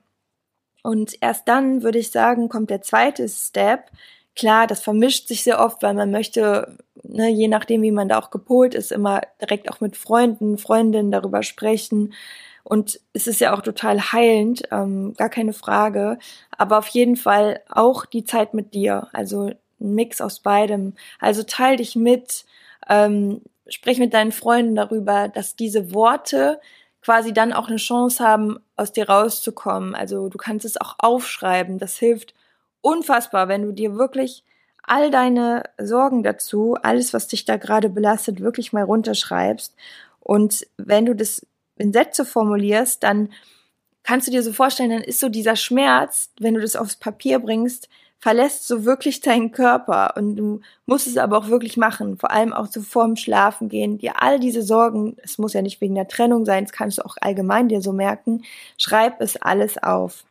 Und 0.82 1.16
erst 1.22 1.48
dann 1.48 1.84
würde 1.84 2.00
ich 2.00 2.12
sagen, 2.12 2.50
kommt 2.50 2.70
der 2.70 2.82
zweite 2.82 3.28
Step, 3.30 3.92
Klar, 4.36 4.66
das 4.66 4.80
vermischt 4.80 5.28
sich 5.28 5.44
sehr 5.44 5.60
oft, 5.64 5.84
weil 5.84 5.94
man 5.94 6.10
möchte, 6.10 6.78
ne, 7.04 7.30
je 7.30 7.48
nachdem, 7.48 7.84
wie 7.84 7.92
man 7.92 8.10
da 8.10 8.18
auch 8.18 8.32
gepolt 8.32 8.74
ist, 8.74 8.92
immer 8.92 9.22
direkt 9.40 9.70
auch 9.72 9.80
mit 9.80 9.96
Freunden, 9.96 10.58
Freundinnen 10.58 11.12
darüber 11.12 11.44
sprechen. 11.44 12.14
Und 12.64 13.00
es 13.14 13.28
ist 13.28 13.42
ja 13.42 13.54
auch 13.54 13.62
total 13.62 14.12
heilend, 14.12 14.64
ähm, 14.72 15.14
gar 15.18 15.30
keine 15.30 15.54
Frage. 15.54 16.18
Aber 16.58 16.80
auf 16.80 16.88
jeden 16.88 17.16
Fall 17.16 17.62
auch 17.70 18.06
die 18.06 18.24
Zeit 18.24 18.56
mit 18.56 18.74
dir. 18.74 19.08
Also 19.14 19.52
ein 19.84 19.94
Mix 19.96 20.22
aus 20.22 20.40
beidem. 20.40 20.94
Also 21.20 21.44
teil 21.44 21.78
dich 21.78 21.96
mit, 21.96 22.46
ähm, 22.90 23.42
sprech 23.68 24.00
mit 24.00 24.14
deinen 24.14 24.32
Freunden 24.32 24.76
darüber, 24.76 25.28
dass 25.28 25.56
diese 25.56 25.94
Worte 25.94 26.60
quasi 27.02 27.34
dann 27.34 27.54
auch 27.54 27.68
eine 27.68 27.78
Chance 27.78 28.24
haben, 28.24 28.60
aus 28.78 28.94
dir 28.94 29.10
rauszukommen. 29.10 29.94
Also 29.94 30.30
du 30.30 30.38
kannst 30.38 30.66
es 30.66 30.80
auch 30.80 30.96
aufschreiben. 31.00 31.78
Das 31.78 31.98
hilft 31.98 32.34
unfassbar, 32.82 33.48
wenn 33.48 33.64
du 33.64 33.72
dir 33.72 33.96
wirklich 33.96 34.44
all 34.84 35.12
deine 35.12 35.64
Sorgen 35.82 36.24
dazu, 36.24 36.76
alles, 36.82 37.14
was 37.14 37.28
dich 37.28 37.46
da 37.46 37.58
gerade 37.58 37.90
belastet, 37.90 38.42
wirklich 38.42 38.74
mal 38.74 38.84
runterschreibst. 38.84 39.76
Und 40.20 40.68
wenn 40.78 41.06
du 41.06 41.16
das 41.16 41.46
in 41.78 41.94
Sätze 41.94 42.26
formulierst, 42.26 43.04
dann 43.04 43.30
kannst 44.04 44.28
du 44.28 44.32
dir 44.32 44.44
so 44.44 44.54
vorstellen, 44.54 44.92
dann 44.92 45.02
ist 45.02 45.20
so 45.20 45.30
dieser 45.30 45.56
Schmerz, 45.56 46.32
wenn 46.40 46.54
du 46.54 46.62
das 46.62 46.76
aufs 46.76 46.98
Papier 46.98 47.40
bringst, 47.40 47.90
verlässt 48.24 48.66
so 48.66 48.86
wirklich 48.86 49.20
deinen 49.20 49.52
Körper 49.52 50.14
und 50.16 50.38
du 50.38 50.62
musst 50.86 51.08
es 51.08 51.18
aber 51.18 51.38
auch 51.38 51.50
wirklich 51.50 51.76
machen, 51.76 52.18
vor 52.18 52.32
allem 52.32 52.54
auch 52.54 52.68
so 52.68 52.82
vorm 52.82 53.18
Schlafen 53.18 53.68
gehen, 53.68 53.98
dir 53.98 54.22
all 54.22 54.40
diese 54.40 54.64
Sorgen, 54.64 55.18
es 55.22 55.38
muss 55.38 55.52
ja 55.52 55.62
nicht 55.62 55.82
wegen 55.82 55.96
der 55.96 56.08
Trennung 56.08 56.46
sein, 56.46 56.64
das 56.64 56.72
kannst 56.72 57.00
du 57.00 57.06
auch 57.06 57.18
allgemein 57.20 57.68
dir 57.68 57.82
so 57.82 57.92
merken, 57.92 58.46
schreib 58.78 59.20
es 59.20 59.36
alles 59.36 59.78
auf. 59.78 60.24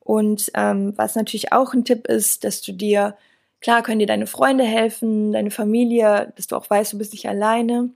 Und 0.00 0.50
ähm, 0.54 0.92
was 0.96 1.14
natürlich 1.14 1.50
auch 1.50 1.72
ein 1.72 1.86
Tipp 1.86 2.08
ist, 2.08 2.44
dass 2.44 2.60
du 2.60 2.72
dir, 2.72 3.16
klar 3.62 3.82
können 3.82 4.00
dir 4.00 4.06
deine 4.06 4.26
Freunde 4.26 4.64
helfen, 4.64 5.32
deine 5.32 5.50
Familie, 5.50 6.34
dass 6.36 6.46
du 6.46 6.56
auch 6.56 6.68
weißt, 6.68 6.92
du 6.92 6.98
bist 6.98 7.14
nicht 7.14 7.26
alleine. 7.26 7.88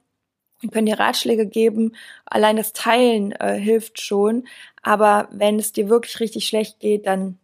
Die 0.62 0.68
können 0.68 0.86
dir 0.86 0.98
Ratschläge 0.98 1.46
geben. 1.46 1.94
Allein 2.24 2.56
das 2.56 2.72
Teilen 2.72 3.32
äh, 3.32 3.58
hilft 3.58 4.00
schon. 4.00 4.46
Aber 4.80 5.28
wenn 5.32 5.58
es 5.58 5.72
dir 5.72 5.90
wirklich 5.90 6.20
richtig 6.20 6.46
schlecht 6.46 6.80
geht, 6.80 7.06
dann 7.06 7.38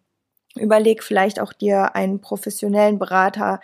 überleg 0.56 1.02
vielleicht 1.02 1.40
auch 1.40 1.52
dir 1.52 1.94
einen 1.94 2.20
professionellen 2.20 2.98
Berater 2.98 3.60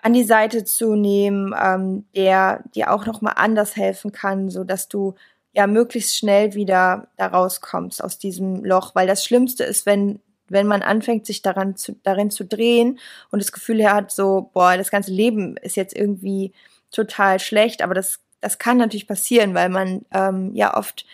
an 0.00 0.12
die 0.12 0.24
Seite 0.24 0.64
zu 0.64 0.94
nehmen, 0.94 1.54
ähm, 1.60 2.06
der 2.14 2.64
dir 2.74 2.92
auch 2.92 3.06
noch 3.06 3.20
mal 3.20 3.32
anders 3.32 3.76
helfen 3.76 4.12
kann, 4.12 4.50
so 4.50 4.64
dass 4.64 4.88
du 4.88 5.14
ja 5.52 5.66
möglichst 5.66 6.16
schnell 6.16 6.54
wieder 6.54 7.08
da 7.16 7.26
rauskommst 7.26 8.02
aus 8.02 8.18
diesem 8.18 8.64
Loch, 8.64 8.94
weil 8.94 9.06
das 9.06 9.24
Schlimmste 9.24 9.64
ist, 9.64 9.86
wenn 9.86 10.20
wenn 10.48 10.66
man 10.66 10.82
anfängt, 10.82 11.24
sich 11.24 11.40
daran 11.40 11.76
zu, 11.76 11.96
darin 12.02 12.30
zu 12.30 12.44
drehen 12.44 12.98
und 13.30 13.40
das 13.40 13.52
Gefühl 13.52 13.90
hat, 13.90 14.10
so, 14.10 14.50
boah, 14.52 14.76
das 14.76 14.90
ganze 14.90 15.10
Leben 15.10 15.56
ist 15.56 15.76
jetzt 15.76 15.96
irgendwie 15.96 16.52
total 16.90 17.40
schlecht, 17.40 17.80
aber 17.80 17.94
das, 17.94 18.20
das 18.40 18.58
kann 18.58 18.76
natürlich 18.76 19.08
passieren, 19.08 19.54
weil 19.54 19.70
man 19.70 20.04
ähm, 20.12 20.50
ja 20.54 20.76
oft 20.76 21.06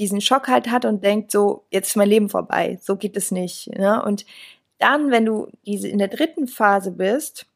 diesen 0.00 0.20
Schock 0.20 0.48
halt 0.48 0.70
hat 0.70 0.84
und 0.84 1.04
denkt, 1.04 1.30
so, 1.30 1.66
jetzt 1.70 1.88
ist 1.88 1.96
mein 1.96 2.08
Leben 2.08 2.28
vorbei, 2.28 2.78
so 2.82 2.96
geht 2.96 3.16
es 3.16 3.30
nicht. 3.30 3.68
Ne? 3.76 4.02
Und 4.02 4.24
dann, 4.78 5.10
wenn 5.10 5.26
du 5.26 5.48
diese 5.66 5.88
in 5.88 5.98
der 5.98 6.08
dritten 6.08 6.48
Phase 6.48 6.90
bist, 6.90 7.46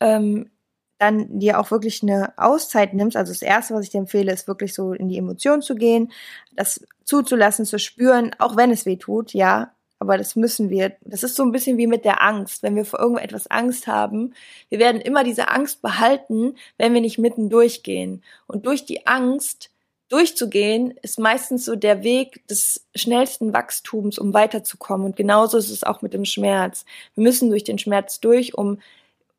ähm, 0.00 0.50
dann 0.98 1.38
dir 1.38 1.58
auch 1.58 1.70
wirklich 1.70 2.02
eine 2.02 2.32
Auszeit 2.36 2.94
nimmst. 2.94 3.16
Also 3.16 3.32
das 3.32 3.42
erste, 3.42 3.74
was 3.74 3.84
ich 3.84 3.90
dir 3.90 3.98
empfehle, 3.98 4.32
ist 4.32 4.48
wirklich 4.48 4.74
so 4.74 4.92
in 4.92 5.08
die 5.08 5.18
Emotionen 5.18 5.62
zu 5.62 5.74
gehen, 5.74 6.12
das 6.52 6.84
zuzulassen, 7.04 7.64
zu 7.64 7.78
spüren, 7.78 8.32
auch 8.38 8.56
wenn 8.56 8.70
es 8.70 8.86
weh 8.86 8.96
tut, 8.96 9.32
ja. 9.32 9.72
Aber 9.98 10.18
das 10.18 10.34
müssen 10.34 10.68
wir. 10.68 10.96
Das 11.02 11.22
ist 11.22 11.36
so 11.36 11.44
ein 11.44 11.52
bisschen 11.52 11.76
wie 11.78 11.86
mit 11.86 12.04
der 12.04 12.22
Angst. 12.22 12.64
Wenn 12.64 12.74
wir 12.74 12.84
vor 12.84 12.98
irgendetwas 12.98 13.48
Angst 13.48 13.86
haben, 13.86 14.34
wir 14.68 14.80
werden 14.80 15.00
immer 15.00 15.22
diese 15.22 15.48
Angst 15.48 15.80
behalten, 15.80 16.56
wenn 16.76 16.92
wir 16.92 17.00
nicht 17.00 17.18
mitten 17.18 17.50
durchgehen. 17.50 18.24
Und 18.48 18.66
durch 18.66 18.84
die 18.84 19.06
Angst 19.06 19.71
durchzugehen, 20.12 20.92
ist 21.00 21.18
meistens 21.18 21.64
so 21.64 21.74
der 21.74 22.02
Weg 22.02 22.46
des 22.46 22.86
schnellsten 22.94 23.54
Wachstums, 23.54 24.18
um 24.18 24.34
weiterzukommen. 24.34 25.06
Und 25.06 25.16
genauso 25.16 25.56
ist 25.56 25.70
es 25.70 25.84
auch 25.84 26.02
mit 26.02 26.12
dem 26.12 26.26
Schmerz. 26.26 26.84
Wir 27.14 27.24
müssen 27.24 27.48
durch 27.48 27.64
den 27.64 27.78
Schmerz 27.78 28.20
durch, 28.20 28.56
um 28.56 28.78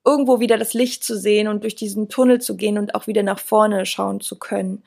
irgendwo 0.04 0.40
wieder 0.40 0.58
das 0.58 0.74
Licht 0.74 1.04
zu 1.04 1.16
sehen 1.16 1.48
und 1.48 1.64
durch 1.64 1.76
diesen 1.76 2.10
Tunnel 2.10 2.42
zu 2.42 2.58
gehen 2.58 2.80
und 2.80 2.96
auch 2.96 3.06
wieder 3.06 3.22
nach 3.22 3.40
vorne 3.40 3.86
schauen 3.86 4.20
zu 4.20 4.38
können. 4.38 4.84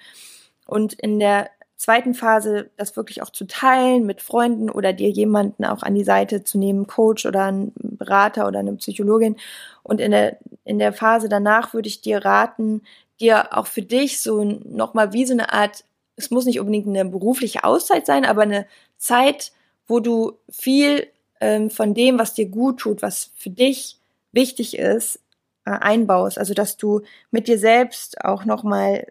Und 0.66 0.94
in 0.94 1.20
der 1.20 1.50
zweiten 1.76 2.14
Phase 2.14 2.70
das 2.76 2.96
wirklich 2.96 3.22
auch 3.22 3.30
zu 3.30 3.46
teilen 3.46 4.06
mit 4.06 4.22
Freunden 4.22 4.68
oder 4.68 4.92
dir 4.92 5.10
jemanden 5.10 5.64
auch 5.64 5.82
an 5.84 5.94
die 5.94 6.04
Seite 6.04 6.42
zu 6.42 6.58
nehmen, 6.58 6.88
Coach 6.88 7.26
oder 7.26 7.44
einen 7.44 7.72
Berater 7.76 8.48
oder 8.48 8.58
eine 8.58 8.74
Psychologin. 8.74 9.36
Und 9.84 10.00
in 10.00 10.10
der, 10.10 10.38
in 10.64 10.80
der 10.80 10.92
Phase 10.92 11.28
danach 11.28 11.74
würde 11.74 11.88
ich 11.88 12.00
dir 12.00 12.24
raten, 12.24 12.82
dir 13.20 13.56
auch 13.56 13.66
für 13.66 13.82
dich 13.82 14.20
so 14.20 14.44
nochmal 14.44 15.12
wie 15.12 15.24
so 15.24 15.32
eine 15.32 15.52
Art, 15.52 15.84
es 16.16 16.30
muss 16.30 16.46
nicht 16.46 16.60
unbedingt 16.60 16.86
eine 16.86 17.04
berufliche 17.04 17.64
Auszeit 17.64 18.06
sein, 18.06 18.24
aber 18.24 18.42
eine 18.42 18.66
Zeit, 18.98 19.52
wo 19.86 20.00
du 20.00 20.38
viel 20.50 21.06
ähm, 21.40 21.70
von 21.70 21.94
dem, 21.94 22.18
was 22.18 22.34
dir 22.34 22.46
gut 22.46 22.80
tut, 22.80 23.02
was 23.02 23.30
für 23.34 23.50
dich 23.50 23.98
wichtig 24.32 24.78
ist, 24.78 25.20
äh, 25.64 25.70
einbaust. 25.70 26.38
Also 26.38 26.54
dass 26.54 26.76
du 26.76 27.02
mit 27.30 27.48
dir 27.48 27.58
selbst 27.58 28.24
auch 28.24 28.44
nochmal 28.44 29.06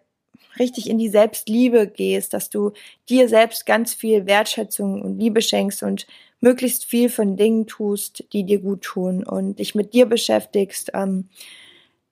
richtig 0.58 0.88
in 0.88 0.98
die 0.98 1.08
Selbstliebe 1.08 1.86
gehst, 1.86 2.32
dass 2.32 2.50
du 2.50 2.72
dir 3.08 3.28
selbst 3.28 3.66
ganz 3.66 3.94
viel 3.94 4.26
Wertschätzung 4.26 5.02
und 5.02 5.18
Liebe 5.18 5.42
schenkst 5.42 5.82
und 5.82 6.06
möglichst 6.40 6.84
viel 6.84 7.08
von 7.08 7.36
Dingen 7.36 7.66
tust, 7.66 8.24
die 8.32 8.44
dir 8.44 8.60
gut 8.60 8.82
tun 8.82 9.24
und 9.24 9.58
dich 9.58 9.74
mit 9.74 9.94
dir 9.94 10.06
beschäftigst. 10.06 10.92
Ähm, 10.94 11.28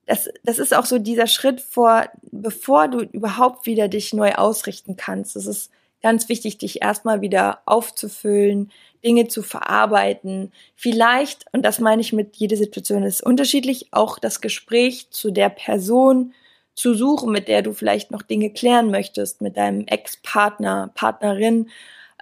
das, 0.06 0.28
das 0.42 0.58
ist 0.58 0.74
auch 0.74 0.86
so 0.86 0.98
dieser 0.98 1.26
Schritt 1.26 1.60
vor, 1.60 2.08
bevor 2.30 2.88
du 2.88 3.00
überhaupt 3.00 3.66
wieder 3.66 3.88
dich 3.88 4.12
neu 4.12 4.32
ausrichten 4.32 4.96
kannst. 4.96 5.36
Es 5.36 5.46
ist 5.46 5.70
ganz 6.02 6.28
wichtig, 6.28 6.58
dich 6.58 6.82
erstmal 6.82 7.22
wieder 7.22 7.60
aufzufüllen, 7.64 8.70
Dinge 9.02 9.28
zu 9.28 9.42
verarbeiten. 9.42 10.52
Vielleicht, 10.76 11.46
und 11.52 11.62
das 11.62 11.78
meine 11.80 12.02
ich 12.02 12.12
mit 12.12 12.36
jede 12.36 12.56
Situation 12.56 13.02
ist 13.02 13.22
unterschiedlich, 13.22 13.88
auch 13.92 14.18
das 14.18 14.40
Gespräch 14.40 15.10
zu 15.10 15.30
der 15.30 15.48
Person 15.48 16.34
zu 16.74 16.94
suchen, 16.94 17.32
mit 17.32 17.48
der 17.48 17.62
du 17.62 17.72
vielleicht 17.72 18.10
noch 18.10 18.22
Dinge 18.22 18.50
klären 18.50 18.90
möchtest, 18.90 19.40
mit 19.40 19.56
deinem 19.56 19.86
Ex-Partner, 19.86 20.90
Partnerin, 20.94 21.70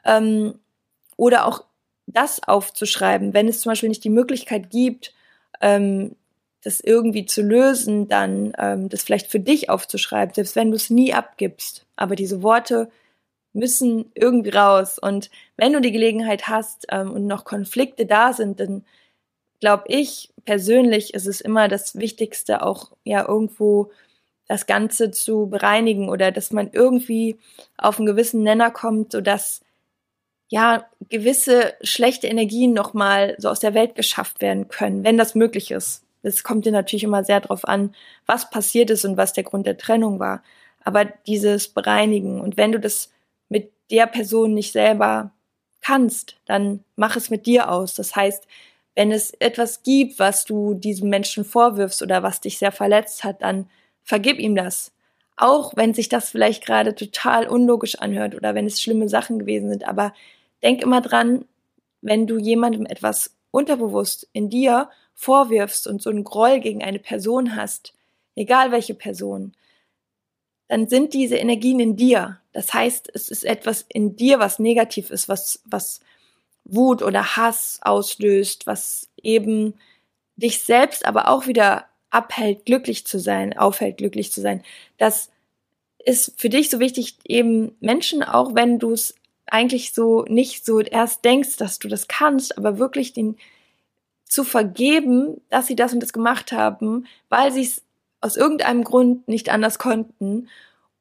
ähm, 0.05 0.55
oder 1.17 1.47
auch 1.47 1.65
das 2.07 2.43
aufzuschreiben, 2.47 3.35
wenn 3.35 3.49
es 3.49 3.61
zum 3.61 3.71
Beispiel 3.71 3.89
nicht 3.89 4.05
die 4.05 4.11
Möglichkeit 4.11 4.71
gibt, 4.71 5.15
ähm, 5.61 6.17
das 6.63 6.81
irgendwie 6.81 7.27
zu 7.27 7.43
lösen, 7.43 8.09
dann 8.09 8.53
ähm, 8.59 8.89
das 8.89 9.03
vielleicht 9.03 9.31
für 9.31 9.41
dich 9.41 9.69
aufzuschreiben, 9.69 10.35
selbst 10.35 10.57
wenn 10.57 10.71
du 10.71 10.77
es 10.77 10.91
nie 10.91 11.13
abgibst. 11.13 11.87
Aber 11.97 12.17
diese 12.17 12.43
Worte 12.43 12.91
müssen 13.53 14.11
irgendwie 14.15 14.51
raus. 14.51 14.99
Und 14.99 15.31
wenn 15.57 15.73
du 15.73 15.81
die 15.81 15.93
Gelegenheit 15.93 16.49
hast 16.49 16.87
ähm, 16.91 17.11
und 17.13 17.27
noch 17.27 17.45
Konflikte 17.45 18.07
da 18.07 18.33
sind, 18.33 18.61
dann 18.61 18.85
glaube 19.61 19.85
ich 19.89 20.33
persönlich 20.45 21.15
ist 21.15 21.27
es 21.27 21.41
immer 21.41 21.69
das 21.69 21.97
Wichtigste, 21.97 22.63
auch 22.63 22.93
ja 23.05 23.27
irgendwo 23.27 23.91
das 24.49 24.67
Ganze 24.67 25.11
zu 25.11 25.47
bereinigen 25.47 26.09
oder 26.09 26.33
dass 26.33 26.53
man 26.53 26.71
irgendwie 26.73 27.39
auf 27.79 27.99
einen 27.99 28.07
gewissen 28.07 28.43
Nenner 28.43 28.71
kommt, 28.71 29.13
sodass 29.13 29.61
ja 30.49 30.85
gewisse 31.09 31.75
schlechte 31.83 32.27
Energien 32.27 32.73
nochmal 32.73 33.37
so 33.39 33.49
aus 33.49 33.61
der 33.61 33.75
Welt 33.75 33.95
geschafft 33.95 34.41
werden 34.41 34.69
können, 34.69 35.05
wenn 35.05 35.17
das 35.17 35.35
möglich 35.35 35.71
ist. 35.71 36.05
Es 36.23 36.45
kommt 36.45 36.67
dir 36.67 36.73
natürlich 36.73 37.05
immer 37.05 37.25
sehr 37.25 37.41
darauf 37.41 37.67
an, 37.67 37.95
was 38.27 38.51
passiert 38.51 38.91
ist 38.91 39.05
und 39.05 39.17
was 39.17 39.33
der 39.33 39.45
Grund 39.45 39.67
der 39.67 39.79
Trennung 39.79 40.19
war. 40.19 40.43
Aber 40.85 41.05
dieses 41.05 41.69
Bereinigen 41.69 42.41
und 42.41 42.57
wenn 42.57 42.73
du 42.73 42.81
das 42.81 43.11
mit 43.49 43.73
der 43.91 44.07
Person 44.07 44.55
nicht 44.55 44.73
selber 44.73 45.33
kannst, 45.81 46.37
dann 46.47 46.85
mach 46.97 47.17
es 47.17 47.31
mit 47.31 47.47
dir 47.47 47.71
aus. 47.71 47.95
Das 47.95 48.17
heißt, 48.17 48.47
wenn 48.95 49.11
es 49.11 49.33
etwas 49.41 49.83
gibt, 49.83 50.19
was 50.19 50.45
du 50.45 50.75
diesem 50.75 51.09
Menschen 51.09 51.45
vorwirfst 51.45 52.03
oder 52.03 52.23
was 52.23 52.41
dich 52.41 52.59
sehr 52.59 52.73
verletzt 52.73 53.25
hat, 53.25 53.43
dann 53.43 53.69
vergib 54.03 54.39
ihm 54.39 54.55
das. 54.55 54.93
Auch 55.37 55.73
wenn 55.77 55.95
sich 55.95 56.09
das 56.09 56.31
vielleicht 56.31 56.65
gerade 56.65 56.95
total 56.95 57.49
unlogisch 57.49 57.97
anhört 57.97 58.35
oder 58.35 58.55
wenn 58.55 58.67
es 58.67 58.83
schlimme 58.83 59.09
Sachen 59.09 59.39
gewesen 59.39 59.71
sind. 59.71 59.89
Aber 59.89 60.13
denk 60.63 60.83
immer 60.83 61.01
dran, 61.01 61.47
wenn 62.03 62.27
du 62.27 62.39
jemandem 62.39 62.87
etwas 62.87 63.35
unterbewusst 63.51 64.29
in 64.33 64.51
dir 64.51 64.91
vorwirfst 65.15 65.87
und 65.87 66.03
so 66.03 66.11
einen 66.11 66.25
Groll 66.25 66.61
gegen 66.61 66.83
eine 66.83 66.99
Person 66.99 67.57
hast, 67.57 67.93
egal 68.35 68.73
welche 68.73 68.95
Person, 68.95 69.53
dann 70.69 70.89
sind 70.89 71.13
diese 71.13 71.37
Energien 71.37 71.81
in 71.81 71.97
dir. 71.97 72.41
Das 72.53 72.73
heißt, 72.73 73.11
es 73.15 73.29
ist 73.29 73.45
etwas 73.45 73.85
in 73.89 74.17
dir, 74.17 74.39
was 74.39 74.59
negativ 74.59 75.11
ist, 75.11 75.29
was, 75.29 75.61
was 75.65 76.01
Wut 76.65 77.03
oder 77.03 77.37
Hass 77.37 77.79
auslöst, 77.83 78.67
was 78.67 79.09
eben 79.23 79.75
dich 80.37 80.63
selbst 80.63 81.05
aber 81.05 81.29
auch 81.29 81.47
wieder 81.47 81.87
abhält, 82.11 82.67
glücklich 82.67 83.07
zu 83.07 83.19
sein, 83.19 83.57
aufhält, 83.57 83.99
glücklich 83.99 84.33
zu 84.33 84.41
sein. 84.41 84.63
Das 84.99 85.31
ist 86.05 86.35
für 86.37 86.49
dich 86.49 86.71
so 86.71 86.81
wichtig, 86.81 87.17
eben 87.25 87.77
Menschen, 87.81 88.23
auch 88.23 88.55
wenn 88.55 88.79
du 88.79 88.93
es 88.93 89.15
eigentlich 89.47 89.93
so 89.93 90.25
nicht 90.29 90.65
so 90.65 90.81
erst 90.81 91.25
denkst, 91.25 91.57
dass 91.57 91.79
du 91.79 91.89
das 91.89 92.09
kannst, 92.09 92.57
aber 92.59 92.79
wirklich 92.79 93.13
den 93.13 93.37
zu 94.33 94.45
vergeben, 94.45 95.43
dass 95.51 95.67
sie 95.67 95.77
das 95.77 95.93
und 95.93 96.01
das 96.01 96.15
gemacht 96.15 96.53
haben, 96.53 97.07
weil 97.29 97.53
sie 97.53 97.63
es 97.63 97.83
aus 98.23 98.37
irgendeinem 98.37 98.83
Grund 98.83 99.29
nicht 99.29 99.51
anders 99.51 99.79
konnten 99.79 100.49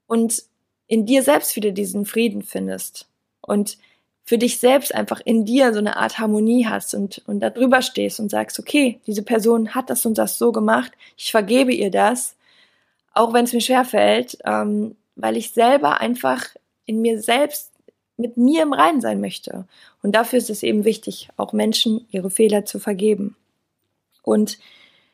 und 0.06 0.44
in 0.88 1.06
dir 1.06 1.24
selbst 1.24 1.56
wieder 1.56 1.72
diesen 1.72 2.06
Frieden 2.06 2.44
findest 2.44 3.08
und 3.40 3.78
für 4.26 4.38
dich 4.38 4.60
selbst 4.60 4.94
einfach 4.94 5.22
in 5.24 5.46
dir 5.46 5.72
so 5.72 5.80
eine 5.80 5.96
Art 5.96 6.20
Harmonie 6.20 6.66
hast 6.68 6.94
und, 6.94 7.22
und 7.26 7.40
da 7.40 7.50
drüber 7.50 7.82
stehst 7.82 8.20
und 8.20 8.30
sagst, 8.30 8.60
okay, 8.60 9.00
diese 9.08 9.24
Person 9.24 9.74
hat 9.74 9.90
das 9.90 10.06
und 10.06 10.18
das 10.18 10.38
so 10.38 10.52
gemacht, 10.52 10.92
ich 11.16 11.32
vergebe 11.32 11.72
ihr 11.72 11.90
das, 11.90 12.36
auch 13.14 13.32
wenn 13.32 13.46
es 13.46 13.54
mir 13.54 13.62
schwer 13.62 13.86
fällt, 13.86 14.38
ähm, 14.44 14.98
weil 15.16 15.38
ich 15.38 15.52
selber 15.52 16.02
einfach 16.02 16.46
in 16.86 17.02
mir 17.02 17.22
selbst 17.22 17.71
mit 18.22 18.38
mir 18.38 18.64
im 18.64 18.74
Reinen 18.74 19.02
sein 19.02 19.20
möchte. 19.20 19.66
Und 20.02 20.14
dafür 20.14 20.38
ist 20.38 20.50
es 20.50 20.64
eben 20.64 20.86
wichtig, 20.86 21.30
auch 21.38 21.54
Menschen 21.54 22.08
ihre 22.12 22.30
Fehler 22.30 22.66
zu 22.66 22.80
vergeben. 22.80 23.36
Und 24.24 24.60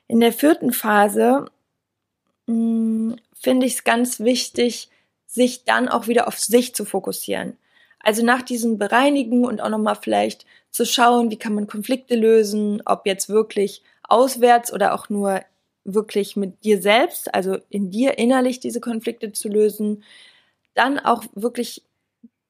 in 0.08 0.20
der 0.20 0.34
vierten 0.34 0.72
Phase 0.72 1.46
hm, 2.48 3.18
finde 3.34 3.66
ich 3.66 3.74
es 3.74 3.84
ganz 3.84 4.20
wichtig, 4.20 4.90
sich 5.26 5.66
dann 5.66 5.90
auch 5.90 6.08
wieder 6.08 6.28
auf 6.28 6.40
sich 6.40 6.74
zu 6.74 6.86
fokussieren. 6.86 7.58
Also 8.00 8.24
nach 8.24 8.42
diesem 8.42 8.78
Bereinigen 8.78 9.46
und 9.46 9.62
auch 9.62 9.70
nochmal 9.70 9.98
vielleicht 10.02 10.46
zu 10.72 10.86
schauen, 10.86 11.30
wie 11.32 11.38
kann 11.38 11.54
man 11.54 11.68
Konflikte 11.68 12.16
lösen, 12.16 12.82
ob 12.86 13.06
jetzt 13.06 13.30
wirklich 13.30 13.82
auswärts 14.04 14.72
oder 14.72 14.94
auch 14.94 15.10
nur 15.10 15.42
wirklich 15.84 16.36
mit 16.36 16.64
dir 16.64 16.82
selbst, 16.82 17.34
also 17.34 17.58
in 17.70 17.90
dir 17.92 18.18
innerlich 18.18 18.60
diese 18.60 18.80
Konflikte 18.80 19.32
zu 19.32 19.50
lösen, 19.50 20.04
dann 20.74 21.00
auch 21.00 21.24
wirklich 21.34 21.82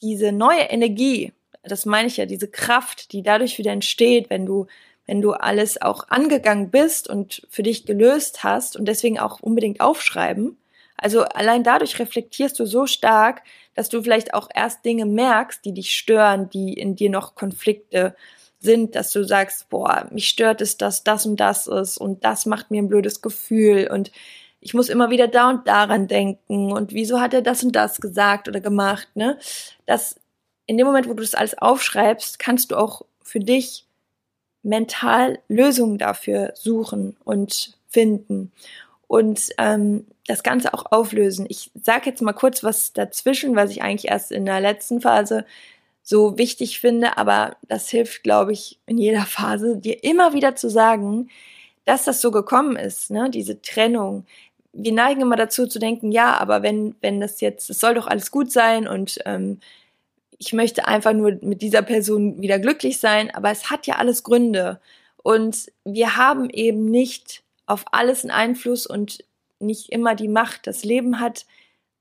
diese 0.02 0.32
neue 0.32 0.62
Energie, 0.62 1.34
das 1.64 1.86
meine 1.86 2.08
ich 2.08 2.18
ja, 2.18 2.26
diese 2.26 2.48
Kraft, 2.48 3.12
die 3.12 3.24
dadurch 3.24 3.58
wieder 3.58 3.72
entsteht, 3.72 4.30
wenn 4.30 4.46
du 4.46 4.68
wenn 5.08 5.22
du 5.22 5.32
alles 5.32 5.82
auch 5.82 6.10
angegangen 6.10 6.70
bist 6.70 7.10
und 7.10 7.48
für 7.50 7.64
dich 7.64 7.86
gelöst 7.86 8.44
hast 8.44 8.76
und 8.76 8.86
deswegen 8.86 9.18
auch 9.18 9.40
unbedingt 9.40 9.80
aufschreiben. 9.80 10.58
Also 10.98 11.24
allein 11.24 11.64
dadurch 11.64 11.98
reflektierst 11.98 12.60
du 12.60 12.66
so 12.66 12.88
stark, 12.88 13.42
dass 13.74 13.90
du 13.90 14.02
vielleicht 14.02 14.34
auch 14.34 14.50
erst 14.54 14.84
Dinge 14.84 15.06
merkst, 15.06 15.64
die 15.64 15.74
dich 15.74 15.94
stören, 15.94 16.50
die 16.50 16.74
in 16.74 16.96
dir 16.96 17.10
noch 17.10 17.36
Konflikte 17.36 18.16
sind, 18.60 18.96
dass 18.96 19.12
du 19.12 19.24
sagst, 19.24 19.70
boah, 19.70 20.08
mich 20.12 20.28
stört 20.28 20.62
es, 20.62 20.78
dass 20.78 21.04
das 21.04 21.26
und 21.26 21.40
das 21.40 21.68
ist 21.68 21.98
und 21.98 22.26
das 22.26 22.46
macht 22.46 22.72
mir 22.72 22.82
ein 22.82 22.90
blödes 22.90 23.22
Gefühl 23.22 23.88
und 23.92 24.12
ich 24.68 24.74
muss 24.74 24.90
immer 24.90 25.10
wieder 25.10 25.30
da 25.30 25.50
und 25.50 25.66
daran 25.66 26.10
denken 26.10 26.74
und 26.74 26.92
wieso 26.94 27.22
hat 27.22 27.34
er 27.34 27.42
das 27.42 27.64
und 27.64 27.74
das 27.74 28.02
gesagt 28.02 28.50
oder 28.50 28.60
gemacht, 28.60 29.08
ne? 29.16 29.40
Dass 29.86 30.20
in 30.66 30.78
dem 30.78 30.86
Moment, 30.86 31.08
wo 31.08 31.14
du 31.14 31.22
das 31.22 31.36
alles 31.36 31.58
aufschreibst, 31.58 32.38
kannst 32.38 32.72
du 32.72 32.76
auch 32.76 33.04
für 33.24 33.40
dich 33.40 33.86
mental 34.64 35.40
Lösungen 35.48 35.98
dafür 35.98 36.52
suchen 36.56 37.16
und 37.24 37.78
finden 37.88 38.52
und 39.08 39.52
ähm, 39.58 40.06
das 40.26 40.44
Ganze 40.44 40.74
auch 40.74 40.92
auflösen. 40.92 41.46
Ich 41.48 41.72
sage 41.82 42.10
jetzt 42.10 42.22
mal 42.22 42.34
kurz 42.34 42.62
was 42.62 42.92
dazwischen, 42.92 43.56
was 43.56 43.72
ich 43.72 43.82
eigentlich 43.82 44.12
erst 44.12 44.34
in 44.34 44.46
der 44.46 44.60
letzten 44.60 45.00
Phase 45.00 45.46
so 46.04 46.38
wichtig 46.38 46.82
finde, 46.82 47.18
aber 47.18 47.56
das 47.70 47.88
hilft, 47.88 48.24
glaube 48.24 48.52
ich, 48.52 48.80
in 48.86 48.98
jeder 48.98 49.26
Phase, 49.26 49.78
dir 49.78 50.04
immer 50.04 50.34
wieder 50.34 50.58
zu 50.58 50.70
sagen, 50.70 51.30
dass 51.88 52.04
das 52.04 52.20
so 52.20 52.32
gekommen 52.32 52.76
ist, 52.76 53.12
ne? 53.12 53.30
diese 53.30 53.62
Trennung. 53.62 54.26
Wir 54.80 54.94
neigen 54.94 55.22
immer 55.22 55.36
dazu 55.36 55.68
zu 55.68 55.80
denken, 55.80 56.12
ja, 56.12 56.38
aber 56.38 56.62
wenn, 56.62 56.96
wenn 57.02 57.20
das 57.20 57.42
jetzt, 57.42 57.70
es 57.70 57.80
soll 57.80 57.96
doch 57.96 58.08
alles 58.08 58.32
gut 58.32 58.52
sein 58.52 58.88
und 58.88 59.20
ähm, 59.26 59.60
ich 60.38 60.54
möchte 60.54 60.88
einfach 60.88 61.14
nur 61.14 61.38
mit 61.42 61.62
dieser 61.62 61.82
Person 61.82 62.42
wieder 62.42 62.60
glücklich 62.60 63.00
sein, 63.00 63.34
aber 63.34 63.50
es 63.50 63.72
hat 63.72 63.88
ja 63.88 63.96
alles 63.96 64.24
Gründe. 64.24 64.80
Und 65.24 65.72
wir 65.84 66.16
haben 66.16 66.50
eben 66.52 66.86
nicht 66.86 67.44
auf 67.66 67.86
alles 67.92 68.24
einen 68.24 68.32
Einfluss 68.32 68.86
und 68.86 69.24
nicht 69.60 69.90
immer 69.90 70.14
die 70.14 70.28
Macht. 70.28 70.68
Das 70.68 70.84
Leben 70.84 71.20
hat 71.20 71.46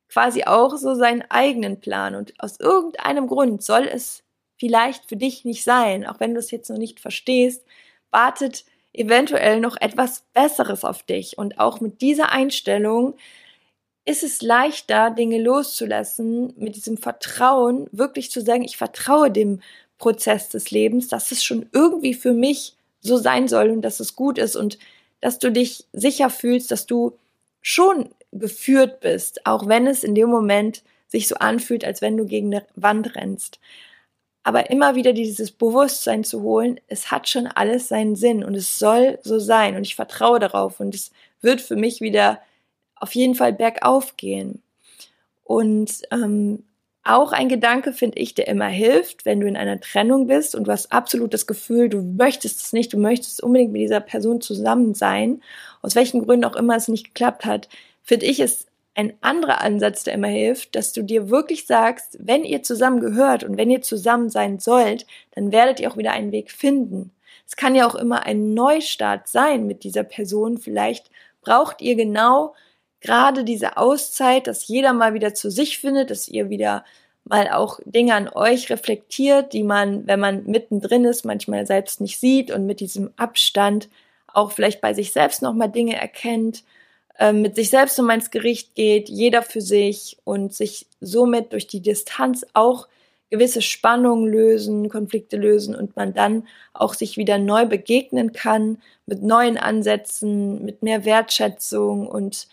quasi 0.08 0.44
auch 0.44 0.76
so 0.76 0.94
seinen 0.94 1.24
eigenen 1.30 1.80
Plan 1.80 2.14
und 2.14 2.34
aus 2.38 2.60
irgendeinem 2.60 3.26
Grund 3.26 3.62
soll 3.62 3.88
es 3.88 4.22
vielleicht 4.58 5.06
für 5.06 5.16
dich 5.16 5.44
nicht 5.44 5.64
sein, 5.64 6.06
auch 6.06 6.20
wenn 6.20 6.34
du 6.34 6.40
es 6.40 6.50
jetzt 6.50 6.70
noch 6.70 6.78
nicht 6.78 7.00
verstehst, 7.00 7.64
wartet 8.10 8.64
eventuell 8.96 9.60
noch 9.60 9.76
etwas 9.80 10.24
Besseres 10.32 10.84
auf 10.84 11.02
dich. 11.02 11.38
Und 11.38 11.58
auch 11.58 11.80
mit 11.80 12.00
dieser 12.00 12.32
Einstellung 12.32 13.14
ist 14.04 14.22
es 14.22 14.40
leichter, 14.40 15.10
Dinge 15.10 15.40
loszulassen, 15.40 16.54
mit 16.56 16.76
diesem 16.76 16.96
Vertrauen 16.96 17.88
wirklich 17.92 18.30
zu 18.30 18.40
sagen, 18.40 18.62
ich 18.62 18.76
vertraue 18.76 19.30
dem 19.30 19.60
Prozess 19.98 20.48
des 20.48 20.70
Lebens, 20.70 21.08
dass 21.08 21.32
es 21.32 21.44
schon 21.44 21.66
irgendwie 21.72 22.14
für 22.14 22.32
mich 22.32 22.74
so 23.00 23.16
sein 23.16 23.48
soll 23.48 23.70
und 23.70 23.82
dass 23.82 24.00
es 24.00 24.14
gut 24.14 24.38
ist 24.38 24.56
und 24.56 24.78
dass 25.20 25.38
du 25.38 25.50
dich 25.50 25.86
sicher 25.92 26.30
fühlst, 26.30 26.70
dass 26.70 26.86
du 26.86 27.18
schon 27.62 28.10
geführt 28.32 29.00
bist, 29.00 29.46
auch 29.46 29.66
wenn 29.66 29.86
es 29.86 30.04
in 30.04 30.14
dem 30.14 30.28
Moment 30.28 30.82
sich 31.08 31.28
so 31.28 31.36
anfühlt, 31.36 31.84
als 31.84 32.02
wenn 32.02 32.16
du 32.16 32.26
gegen 32.26 32.54
eine 32.54 32.66
Wand 32.74 33.16
rennst. 33.16 33.58
Aber 34.46 34.70
immer 34.70 34.94
wieder 34.94 35.12
dieses 35.12 35.50
Bewusstsein 35.50 36.22
zu 36.22 36.40
holen, 36.42 36.78
es 36.86 37.10
hat 37.10 37.28
schon 37.28 37.48
alles 37.48 37.88
seinen 37.88 38.14
Sinn 38.14 38.44
und 38.44 38.54
es 38.54 38.78
soll 38.78 39.18
so 39.24 39.40
sein 39.40 39.74
und 39.74 39.82
ich 39.82 39.96
vertraue 39.96 40.38
darauf 40.38 40.78
und 40.78 40.94
es 40.94 41.10
wird 41.40 41.60
für 41.60 41.74
mich 41.74 42.00
wieder 42.00 42.38
auf 42.94 43.16
jeden 43.16 43.34
Fall 43.34 43.52
bergauf 43.52 44.16
gehen. 44.16 44.62
Und 45.42 46.02
ähm, 46.12 46.62
auch 47.02 47.32
ein 47.32 47.48
Gedanke, 47.48 47.92
finde 47.92 48.20
ich, 48.20 48.34
der 48.34 48.46
immer 48.46 48.68
hilft, 48.68 49.24
wenn 49.24 49.40
du 49.40 49.48
in 49.48 49.56
einer 49.56 49.80
Trennung 49.80 50.28
bist 50.28 50.54
und 50.54 50.68
du 50.68 50.70
hast 50.70 50.92
absolut 50.92 51.34
das 51.34 51.48
Gefühl, 51.48 51.88
du 51.88 52.02
möchtest 52.02 52.62
es 52.62 52.72
nicht, 52.72 52.92
du 52.92 52.98
möchtest 52.98 53.42
unbedingt 53.42 53.72
mit 53.72 53.82
dieser 53.82 53.98
Person 53.98 54.40
zusammen 54.40 54.94
sein, 54.94 55.42
aus 55.82 55.96
welchen 55.96 56.24
Gründen 56.24 56.44
auch 56.44 56.54
immer 56.54 56.76
es 56.76 56.86
nicht 56.86 57.06
geklappt 57.06 57.46
hat, 57.46 57.68
finde 58.04 58.26
ich 58.26 58.38
es 58.38 58.68
ein 58.96 59.12
anderer 59.20 59.60
Ansatz, 59.60 60.04
der 60.04 60.14
immer 60.14 60.28
hilft, 60.28 60.74
dass 60.74 60.92
du 60.92 61.02
dir 61.02 61.28
wirklich 61.28 61.66
sagst, 61.66 62.16
wenn 62.18 62.44
ihr 62.44 62.62
zusammen 62.62 63.00
gehört 63.00 63.44
und 63.44 63.58
wenn 63.58 63.70
ihr 63.70 63.82
zusammen 63.82 64.30
sein 64.30 64.58
sollt, 64.58 65.06
dann 65.34 65.52
werdet 65.52 65.80
ihr 65.80 65.90
auch 65.90 65.98
wieder 65.98 66.12
einen 66.12 66.32
Weg 66.32 66.50
finden. 66.50 67.12
Es 67.46 67.56
kann 67.56 67.74
ja 67.74 67.86
auch 67.86 67.94
immer 67.94 68.24
ein 68.24 68.54
Neustart 68.54 69.28
sein 69.28 69.66
mit 69.66 69.84
dieser 69.84 70.02
Person. 70.02 70.56
Vielleicht 70.56 71.10
braucht 71.42 71.82
ihr 71.82 71.94
genau 71.94 72.54
gerade 73.00 73.44
diese 73.44 73.76
Auszeit, 73.76 74.46
dass 74.46 74.66
jeder 74.66 74.94
mal 74.94 75.12
wieder 75.12 75.34
zu 75.34 75.50
sich 75.50 75.78
findet, 75.78 76.10
dass 76.10 76.26
ihr 76.26 76.48
wieder 76.48 76.82
mal 77.24 77.50
auch 77.50 77.80
Dinge 77.84 78.14
an 78.14 78.28
euch 78.28 78.70
reflektiert, 78.70 79.52
die 79.52 79.62
man, 79.62 80.06
wenn 80.06 80.20
man 80.20 80.44
mittendrin 80.46 81.04
ist, 81.04 81.24
manchmal 81.24 81.66
selbst 81.66 82.00
nicht 82.00 82.18
sieht 82.18 82.50
und 82.50 82.64
mit 82.64 82.80
diesem 82.80 83.10
Abstand 83.16 83.90
auch 84.32 84.52
vielleicht 84.52 84.80
bei 84.80 84.94
sich 84.94 85.12
selbst 85.12 85.42
nochmal 85.42 85.70
Dinge 85.70 85.96
erkennt, 85.96 86.64
mit 87.32 87.56
sich 87.56 87.70
selbst 87.70 87.98
nochmal 87.98 88.16
ins 88.16 88.30
Gericht 88.30 88.74
geht, 88.74 89.08
jeder 89.08 89.42
für 89.42 89.60
sich 89.60 90.18
und 90.24 90.54
sich 90.54 90.86
somit 91.00 91.52
durch 91.52 91.66
die 91.66 91.80
Distanz 91.80 92.44
auch 92.52 92.88
gewisse 93.30 93.62
Spannungen 93.62 94.30
lösen, 94.30 94.88
Konflikte 94.88 95.36
lösen 95.36 95.74
und 95.74 95.96
man 95.96 96.14
dann 96.14 96.46
auch 96.72 96.94
sich 96.94 97.16
wieder 97.16 97.38
neu 97.38 97.66
begegnen 97.66 98.32
kann 98.32 98.78
mit 99.06 99.22
neuen 99.22 99.58
Ansätzen, 99.58 100.64
mit 100.64 100.82
mehr 100.82 101.04
Wertschätzung 101.04 102.06
und 102.06 102.48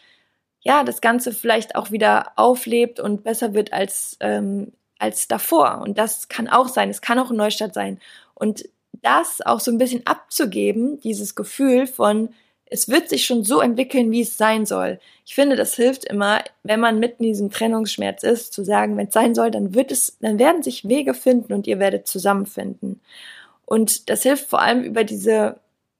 ja, 0.62 0.84
das 0.84 1.02
Ganze 1.02 1.34
vielleicht 1.34 1.76
auch 1.76 1.92
wieder 1.92 2.32
auflebt 2.38 3.00
und 3.00 3.24
besser 3.24 3.54
wird 3.54 3.74
als, 3.74 4.18
ähm, 4.22 4.72
als 4.98 5.28
davor. 5.28 5.82
Und 5.84 5.98
das 5.98 6.30
kann 6.30 6.48
auch 6.48 6.70
sein. 6.70 6.90
Es 6.90 7.02
kann 7.02 7.20
auch 7.20 7.32
ein 7.32 7.36
Neustart 7.36 7.74
sein. 7.74 8.00
Und 8.34 8.64
das 9.02 9.42
auch 9.42 9.60
so 9.60 9.72
ein 9.72 9.78
bisschen 9.78 10.08
abzugeben, 10.08 11.02
dieses 11.02 11.36
Gefühl 11.36 11.86
von, 11.86 12.30
es 12.66 12.90
wird 12.90 13.10
sich 13.10 13.26
schon 13.26 13.44
so 13.44 13.62
entwickeln, 13.62 14.12
wie 14.12 14.22
es 14.22 14.38
sein 14.38 14.66
soll. 14.66 15.00
Ich 15.26 15.36
finde, 15.36 15.56
das 15.56 15.76
hilft 15.76 16.06
immer, 16.06 16.44
wenn 16.64 16.80
man 16.80 17.00
mitten 17.00 17.24
in 17.24 17.30
diesem 17.30 17.52
Trennungsschmerz 17.52 18.24
ist, 18.24 18.54
zu 18.54 18.64
sagen, 18.64 18.98
wenn 18.98 19.08
es 19.08 19.14
sein 19.14 19.36
soll, 19.36 19.52
dann 19.52 19.74
wird 19.74 19.92
es, 19.92 20.18
dann 20.22 20.40
werden 20.40 20.64
sich 20.64 20.88
Wege 20.88 21.14
finden 21.14 21.54
und 21.54 21.68
ihr 21.68 21.80
werdet 21.80 22.08
zusammenfinden. 22.08 23.00
Und 23.66 24.10
das 24.10 24.24
hilft 24.24 24.50
vor 24.50 24.62
allem 24.62 24.84
über 24.84 25.04
diese 25.04 25.58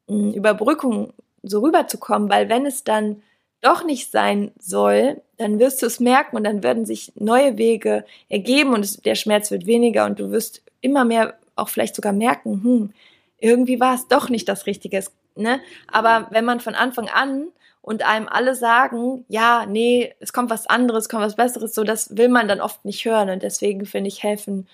hm, 0.08 0.34
Überbrückung 0.34 1.14
so 1.44 1.60
rüberzukommen, 1.60 2.30
weil 2.30 2.50
wenn 2.50 2.66
es 2.66 2.84
dann 2.84 3.22
doch 3.62 3.84
nicht 3.86 4.12
sein 4.12 4.52
soll, 4.60 5.22
dann 5.38 5.60
wirst 5.60 5.82
du 5.82 5.86
es 5.86 6.00
merken 6.00 6.36
und 6.36 6.44
dann 6.44 6.64
werden 6.64 6.86
sich 6.86 7.14
neue 7.16 7.58
Wege 7.58 8.04
ergeben 8.30 8.74
und 8.74 8.84
es, 8.84 8.98
der 8.98 9.16
Schmerz 9.16 9.52
wird 9.52 9.66
weniger 9.66 10.06
und 10.06 10.20
du 10.20 10.32
wirst 10.32 10.62
immer 10.82 11.06
mehr 11.06 11.36
auch 11.56 11.70
vielleicht 11.70 11.96
sogar 11.96 12.14
merken, 12.14 12.64
hm, 12.64 12.94
irgendwie 13.40 13.80
war 13.80 13.96
es 13.96 14.08
doch 14.08 14.30
nicht 14.30 14.48
das 14.48 14.66
Richtige. 14.68 15.04
Ne? 15.36 15.60
Aber 15.92 16.28
wenn 16.32 16.46
man 16.46 16.60
von 16.60 16.76
Anfang 16.76 17.10
an 17.10 17.48
und 17.82 18.04
einem 18.04 18.28
alle 18.28 18.56
sagen, 18.56 19.26
ja, 19.28 19.66
nee, 19.66 20.14
es 20.20 20.34
kommt 20.34 20.50
was 20.50 20.68
anderes, 20.68 21.10
kommt 21.10 21.24
was 21.24 21.36
Besseres, 21.36 21.74
so 21.74 21.84
das 21.84 22.18
will 22.18 22.30
man 22.30 22.48
dann 22.48 22.62
oft 22.62 22.86
nicht 22.86 23.06
hören 23.06 23.30
und 23.30 23.44
deswegen 23.44 23.86
finde 23.86 24.10
ich 24.10 24.24
helfen 24.24 24.68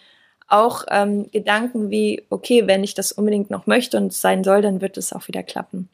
auch 0.48 0.86
ähm, 0.90 1.30
Gedanken 1.32 1.92
wie, 1.92 2.26
okay, 2.30 2.66
wenn 2.68 2.84
ich 2.84 2.96
das 2.96 3.12
unbedingt 3.12 3.52
noch 3.52 3.68
möchte 3.68 3.98
und 3.98 4.08
es 4.08 4.22
sein 4.22 4.44
soll, 4.44 4.62
dann 4.62 4.82
wird 4.82 4.98
es 4.98 5.14
auch 5.14 5.28
wieder 5.28 5.44
klappen 5.44 5.90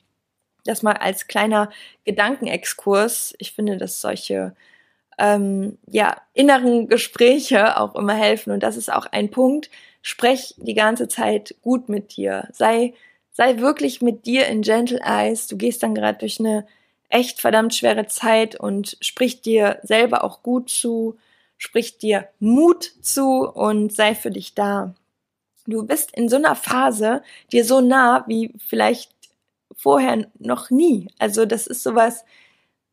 das 0.66 0.84
mal 0.84 0.94
als 0.94 1.28
kleiner 1.28 1.70
Gedankenexkurs. 2.04 3.36
Ich 3.38 3.54
finde, 3.54 3.78
dass 3.78 4.02
solche 4.02 4.56
ähm, 5.18 5.78
ja, 5.88 6.18
inneren 6.34 6.90
Gespräche 6.90 7.80
auch 7.80 7.96
immer 7.96 8.16
helfen. 8.16 8.52
Und 8.52 8.64
das 8.64 8.76
ist 8.76 8.92
auch 8.92 9.06
ein 9.06 9.32
Punkt. 9.32 9.70
Sprech 10.02 10.56
die 10.58 10.74
ganze 10.74 11.08
Zeit 11.08 11.56
gut 11.62 11.88
mit 11.88 12.18
dir. 12.18 12.50
Sei, 12.52 12.94
sei 13.36 13.58
wirklich 13.58 14.02
mit 14.02 14.26
dir 14.26 14.48
in 14.48 14.62
Gentle 14.62 15.02
Eyes. 15.04 15.48
Du 15.48 15.58
gehst 15.58 15.84
dann 15.84 15.94
gerade 15.94 16.20
durch 16.20 16.40
eine 16.40 16.66
echt 17.10 17.42
verdammt 17.42 17.76
schwere 17.76 18.08
Zeit 18.08 18.58
und 18.58 18.98
sprich 19.02 19.42
dir 19.42 19.80
selber 19.84 20.24
auch 20.24 20.42
gut 20.42 20.70
zu, 20.70 21.18
sprich 21.58 21.98
dir 21.98 22.30
Mut 22.40 22.94
zu 23.02 23.46
und 23.46 23.94
sei 23.94 24.16
für 24.16 24.32
dich 24.32 24.56
da. 24.56 24.96
Du 25.68 25.86
bist 25.86 26.12
in 26.16 26.30
so 26.30 26.38
einer 26.38 26.56
Phase 26.56 27.24
dir 27.52 27.66
so 27.66 27.82
nah 27.82 28.24
wie 28.28 28.54
vielleicht 28.58 29.12
vorher 29.76 30.28
noch 30.40 30.70
nie. 30.70 31.10
Also 31.20 31.46
das 31.46 31.68
ist 31.68 31.84
sowas, 31.84 32.24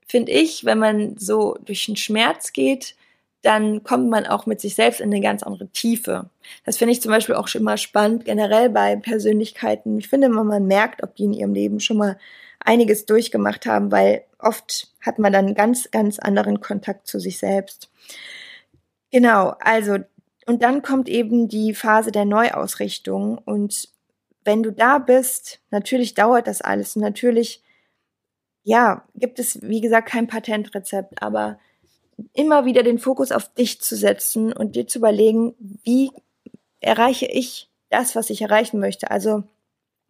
finde 0.09 0.33
ich, 0.33 0.65
wenn 0.65 0.79
man 0.79 1.17
so 1.19 1.57
durch 1.65 1.87
den 1.87 1.97
Schmerz 1.97 2.53
geht, 2.53 2.97
dann 3.43 3.83
kommt 3.83 4.09
man 4.09 4.27
auch 4.27 4.47
mit 4.47 4.61
sich 4.61 4.75
selbst 4.75 5.01
in 5.01 5.13
eine 5.13 5.21
ganz 5.21 5.43
andere 5.43 5.69
Tiefe. 5.69 6.31
Das 6.65 6.77
finde 6.77 6.93
ich 6.93 7.03
zum 7.03 7.11
Beispiel 7.11 7.35
auch 7.35 7.49
schon 7.49 7.65
mal 7.65 7.77
spannend, 7.77 8.25
generell 8.25 8.71
bei 8.71 8.97
Persönlichkeiten. 8.97 9.99
Ich 9.99 10.09
finde, 10.09 10.29
wenn 10.29 10.47
man 10.47 10.67
merkt, 10.67 11.03
ob 11.03 11.17
die 11.17 11.25
in 11.25 11.33
ihrem 11.33 11.53
Leben 11.53 11.81
schon 11.81 11.97
mal 11.97 12.19
einiges 12.61 13.07
durchgemacht 13.07 13.67
haben, 13.67 13.91
weil 13.91 14.25
oft 14.39 14.93
hat 15.01 15.19
man 15.19 15.33
dann 15.33 15.55
ganz, 15.55 15.91
ganz 15.91 16.21
anderen 16.21 16.61
Kontakt 16.61 17.09
zu 17.09 17.19
sich 17.19 17.39
selbst. 17.39 17.91
Genau, 19.11 19.55
also, 19.61 19.99
und 20.47 20.63
dann 20.63 20.83
kommt 20.83 21.09
eben 21.09 21.49
die 21.49 21.75
Phase 21.75 22.13
der 22.13 22.25
Neuausrichtung 22.25 23.39
und 23.39 23.89
wenn 24.45 24.63
du 24.63 24.73
da 24.73 24.99
bist, 24.99 25.61
natürlich 25.71 26.15
dauert 26.15 26.47
das 26.47 26.63
alles 26.63 26.97
und 26.97 27.03
natürlich, 27.03 27.63
ja, 28.65 29.05
gibt 29.15 29.39
es, 29.39 29.61
wie 29.63 29.81
gesagt, 29.81 30.09
kein 30.09 30.27
Patentrezept, 30.27 31.23
aber 31.23 31.59
immer 32.33 32.65
wieder 32.65 32.83
den 32.83 32.99
Fokus 32.99 33.33
auf 33.33 33.53
dich 33.55 33.81
zu 33.81 33.97
setzen 33.97 34.53
und 34.53 34.77
dir 34.77 34.87
zu 34.87 34.99
überlegen, 34.99 35.55
wie 35.59 36.11
erreiche 36.81 37.27
ich 37.27 37.69
das, 37.91 38.17
was 38.17 38.31
ich 38.31 38.43
erreichen 38.43 38.81
möchte. 38.81 39.11
Also 39.11 39.45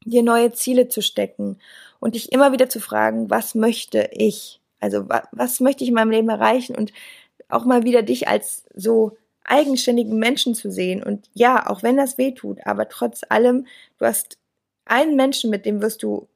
dir 0.05 0.23
neue 0.23 0.53
Ziele 0.53 0.89
zu 0.89 1.01
stecken 1.03 1.59
und 2.01 2.15
dich 2.15 2.33
immer 2.33 2.53
wieder 2.53 2.69
zu 2.69 2.81
fragen, 2.81 3.31
was 3.31 3.55
möchte 3.55 4.09
ich? 4.13 4.61
Also 4.81 5.09
was, 5.09 5.23
was 5.33 5.61
möchte 5.61 5.85
ich 5.85 5.89
in 5.89 5.95
meinem 5.95 6.11
Leben 6.11 6.29
erreichen 6.29 6.75
und 6.75 6.93
auch 7.49 7.65
mal 7.65 7.85
wieder 7.85 8.03
dich 8.03 8.29
als 8.29 8.65
so 8.75 9.17
eigenständigen 9.45 10.19
Menschen 10.19 10.55
zu 10.55 10.71
sehen. 10.71 11.03
Und 11.03 11.29
ja, 11.35 11.69
auch 11.69 11.83
wenn 11.83 11.97
das 11.97 12.19
weh 12.19 12.33
tut, 12.33 12.59
aber 12.67 12.89
trotz 12.89 13.23
allem, 13.29 13.67
du 13.99 14.07
hast 14.07 14.39
einen 14.85 15.17
Menschen, 15.17 15.51
mit 15.51 15.67
dem 15.67 15.83
wirst 15.83 16.03
du 16.03 16.29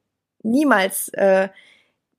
niemals, 0.43 1.09
äh, 1.09 1.49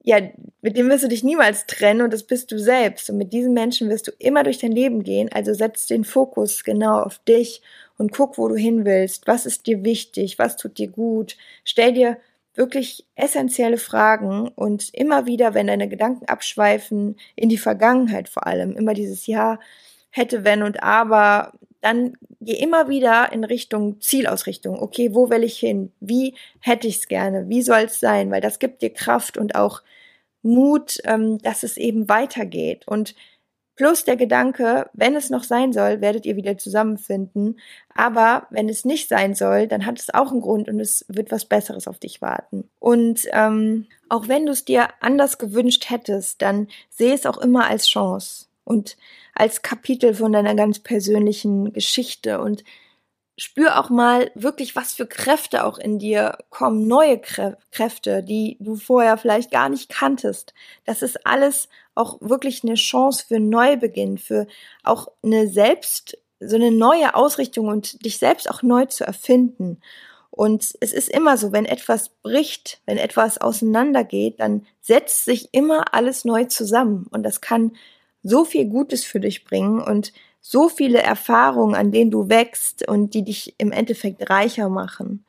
ja, 0.09 0.23
mit 0.62 0.79
dem 0.79 0.88
wirst 0.88 1.05
du 1.05 1.09
dich 1.09 1.23
niemals 1.23 1.66
trennen 1.66 2.01
und 2.01 2.14
das 2.14 2.23
bist 2.23 2.51
du 2.51 2.59
selbst. 2.59 3.11
Und 3.11 3.18
mit 3.18 3.35
diesen 3.35 3.53
Menschen 3.53 3.90
wirst 3.90 4.09
du 4.09 4.12
immer 4.18 4.42
durch 4.42 4.57
dein 4.57 4.73
Leben 4.73 5.03
gehen. 5.03 5.29
Also 5.31 5.53
setz 5.53 5.85
den 5.85 6.03
Fokus 6.03 6.64
genau 6.64 7.03
auf 7.03 7.18
dich 7.18 7.61
und 7.99 8.11
guck, 8.11 8.38
wo 8.38 8.49
du 8.49 8.55
hin 8.55 8.87
willst, 8.87 9.27
was 9.27 9.44
ist 9.44 9.66
dir 9.66 9.85
wichtig, 9.85 10.38
was 10.38 10.57
tut 10.57 10.79
dir 10.79 10.88
gut. 10.88 11.37
Stell 11.62 11.92
dir 11.92 12.16
wirklich 12.55 13.05
essentielle 13.16 13.77
Fragen 13.77 14.49
und 14.49 14.88
immer 14.94 15.27
wieder, 15.27 15.53
wenn 15.53 15.66
deine 15.66 15.90
Gedanken 15.90 16.25
abschweifen, 16.25 17.16
in 17.37 17.51
die 17.51 17.59
Vergangenheit 17.59 18.31
vor 18.31 18.47
allem, 18.47 18.77
immer 18.77 18.94
dieses 18.94 19.27
Ja, 19.27 19.59
hätte, 20.09 20.42
wenn 20.42 20.62
und 20.62 20.83
aber, 20.83 21.53
dann 21.83 22.14
geh 22.40 22.55
immer 22.55 22.88
wieder 22.88 23.31
in 23.31 23.44
Richtung 23.44 24.01
Zielausrichtung. 24.01 24.81
Okay, 24.81 25.14
wo 25.14 25.29
will 25.29 25.44
ich 25.44 25.59
hin? 25.59 25.92
Wie 26.01 26.35
hätte 26.61 26.88
ich 26.88 26.97
es 26.97 27.09
gerne? 27.09 27.51
Wie 27.51 27.61
soll 27.61 27.83
es 27.83 28.01
sein? 28.01 28.31
Weil 28.31 28.40
das 28.40 28.59
gibt 28.59 28.81
dir 28.81 28.90
Kraft 28.90 29.37
und 29.37 29.55
auch 29.55 29.83
Mut, 30.42 30.98
ähm, 31.05 31.38
dass 31.38 31.62
es 31.62 31.77
eben 31.77 32.09
weitergeht. 32.09 32.87
Und 32.87 33.14
plus 33.77 34.05
der 34.05 34.16
Gedanke, 34.16 34.90
wenn 34.92 35.14
es 35.14 35.31
noch 35.31 35.44
sein 35.44 35.72
soll, 35.72 36.01
werdet 36.01 36.27
ihr 36.27 36.37
wieder 36.37 36.59
zusammenfinden. 36.59 37.59
Aber 37.94 38.46
wenn 38.51 38.68
es 38.68 38.85
nicht 38.85 39.09
sein 39.09 39.35
soll, 39.35 39.68
dann 39.68 39.87
hat 39.87 40.01
es 40.01 40.12
auch 40.12 40.33
einen 40.33 40.40
Grund 40.40 40.68
und 40.68 40.81
es 40.81 41.05
wird 41.09 41.31
was 41.31 41.44
Besseres 41.44 41.87
auf 41.87 41.98
dich 41.98 42.20
warten. 42.20 42.68
Und 42.81 43.29
ähm, 43.33 43.87
auch 44.09 44.29
wenn 44.29 44.46
du 44.46 44.53
es 44.53 44.64
dir 44.64 44.88
anders 45.01 45.38
gewünscht 45.38 45.90
hättest, 45.90 46.42
dann 46.42 46.68
sehe 46.90 47.14
es 47.14 47.24
auch 47.24 47.38
immer 47.38 47.68
als 47.68 47.88
Chance 47.88 48.46
und 48.64 48.96
als 49.35 49.62
Kapitel 49.62 50.12
von 50.12 50.33
deiner 50.33 50.55
ganz 50.55 50.81
persönlichen 50.81 51.72
Geschichte 51.72 52.40
und 52.40 52.64
spür 53.38 53.79
auch 53.79 53.88
mal 53.88 54.33
wirklich, 54.35 54.74
was 54.74 54.94
für 54.94 55.07
Kräfte 55.07 55.64
auch 55.64 55.79
in 55.79 56.01
dir 56.01 56.38
kommen, 56.51 56.88
neue 56.88 57.20
Kräfte, 57.20 58.24
die 58.24 58.57
du 58.59 58.74
vorher 58.74 59.16
vielleicht 59.16 59.53
gar 59.53 59.68
nicht 59.68 59.88
kanntest. 59.88 60.53
Das 60.85 61.03
ist 61.03 61.24
alles 61.24 61.68
auch 61.94 62.18
wirklich 62.20 62.64
eine 62.64 62.74
Chance 62.74 63.24
für 63.29 63.38
Neubeginn, 63.38 64.18
für 64.18 64.48
auch 64.83 65.07
eine 65.22 65.46
selbst, 65.46 66.18
so 66.40 66.57
eine 66.57 66.72
neue 66.72 67.14
Ausrichtung 67.14 67.68
und 67.68 68.05
dich 68.05 68.18
selbst 68.18 68.51
auch 68.51 68.62
neu 68.62 68.87
zu 68.87 69.05
erfinden. 69.05 69.81
Und 70.31 70.77
es 70.81 70.92
ist 70.92 71.09
immer 71.09 71.37
so, 71.37 71.53
wenn 71.53 71.64
etwas 71.64 72.09
bricht, 72.09 72.81
wenn 72.87 72.98
etwas 72.98 73.38
auseinandergeht, 73.38 74.40
dann 74.40 74.66
setzt 74.81 75.24
sich 75.24 75.48
immer 75.53 75.94
alles 75.94 76.24
neu 76.24 76.44
zusammen. 76.44 77.07
Und 77.11 77.22
das 77.22 77.40
kann 77.40 77.77
so 78.24 78.44
viel 78.44 78.66
Gutes 78.66 79.05
für 79.05 79.20
dich 79.20 79.44
bringen 79.44 79.81
und 79.81 80.12
so 80.40 80.68
viele 80.68 81.03
Erfahrungen, 81.03 81.74
an 81.74 81.92
denen 81.92 82.11
du 82.11 82.29
wächst 82.29 82.87
und 82.88 83.14
die 83.14 83.24
dich 83.24 83.55
im 83.59 83.72
Endeffekt 83.72 84.31
reicher 84.31 84.68
machen. 84.68 85.24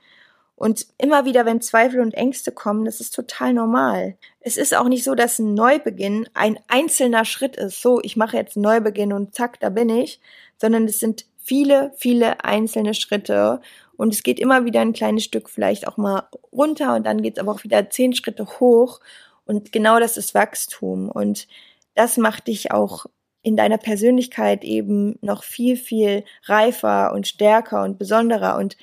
Und 0.59 0.87
immer 0.97 1.23
wieder, 1.23 1.45
wenn 1.45 1.61
Zweifel 1.61 2.01
und 2.01 2.13
Ängste 2.13 2.51
kommen, 2.51 2.83
das 2.83 2.99
ist 2.99 3.15
total 3.15 3.53
normal. 3.53 4.17
Es 4.41 4.57
ist 4.57 4.75
auch 4.75 4.89
nicht 4.89 5.05
so, 5.05 5.15
dass 5.15 5.39
ein 5.39 5.53
Neubeginn 5.53 6.27
ein 6.33 6.59
einzelner 6.67 7.23
Schritt 7.23 7.55
ist. 7.55 7.81
So, 7.81 8.01
ich 8.03 8.17
mache 8.17 8.35
jetzt 8.35 8.57
einen 8.57 8.63
Neubeginn 8.63 9.13
und 9.13 9.33
zack, 9.33 9.61
da 9.61 9.69
bin 9.69 9.87
ich. 9.87 10.19
Sondern 10.57 10.83
es 10.83 10.99
sind 10.99 11.25
viele, 11.37 11.93
viele 11.95 12.43
einzelne 12.43 12.93
Schritte. 12.93 13.61
Und 13.95 14.13
es 14.13 14.21
geht 14.21 14.37
immer 14.37 14.65
wieder 14.65 14.81
ein 14.81 14.91
kleines 14.91 15.23
Stück 15.23 15.49
vielleicht 15.49 15.87
auch 15.87 15.95
mal 15.95 16.27
runter 16.51 16.95
und 16.95 17.05
dann 17.05 17.21
geht 17.21 17.37
es 17.37 17.39
aber 17.41 17.53
auch 17.53 17.63
wieder 17.63 17.89
zehn 17.89 18.13
Schritte 18.13 18.45
hoch. 18.59 18.99
Und 19.45 19.71
genau 19.71 19.97
das 19.99 20.17
ist 20.17 20.33
Wachstum. 20.33 21.09
Und 21.09 21.47
das 21.95 22.17
macht 22.17 22.47
dich 22.47 22.71
auch 22.71 23.05
in 23.41 23.55
deiner 23.55 23.77
Persönlichkeit 23.77 24.63
eben 24.63 25.17
noch 25.21 25.43
viel, 25.43 25.77
viel 25.77 26.23
reifer 26.43 27.13
und 27.13 27.27
stärker 27.27 27.83
und 27.83 27.97
besonderer. 27.97 28.57
Und 28.57 28.77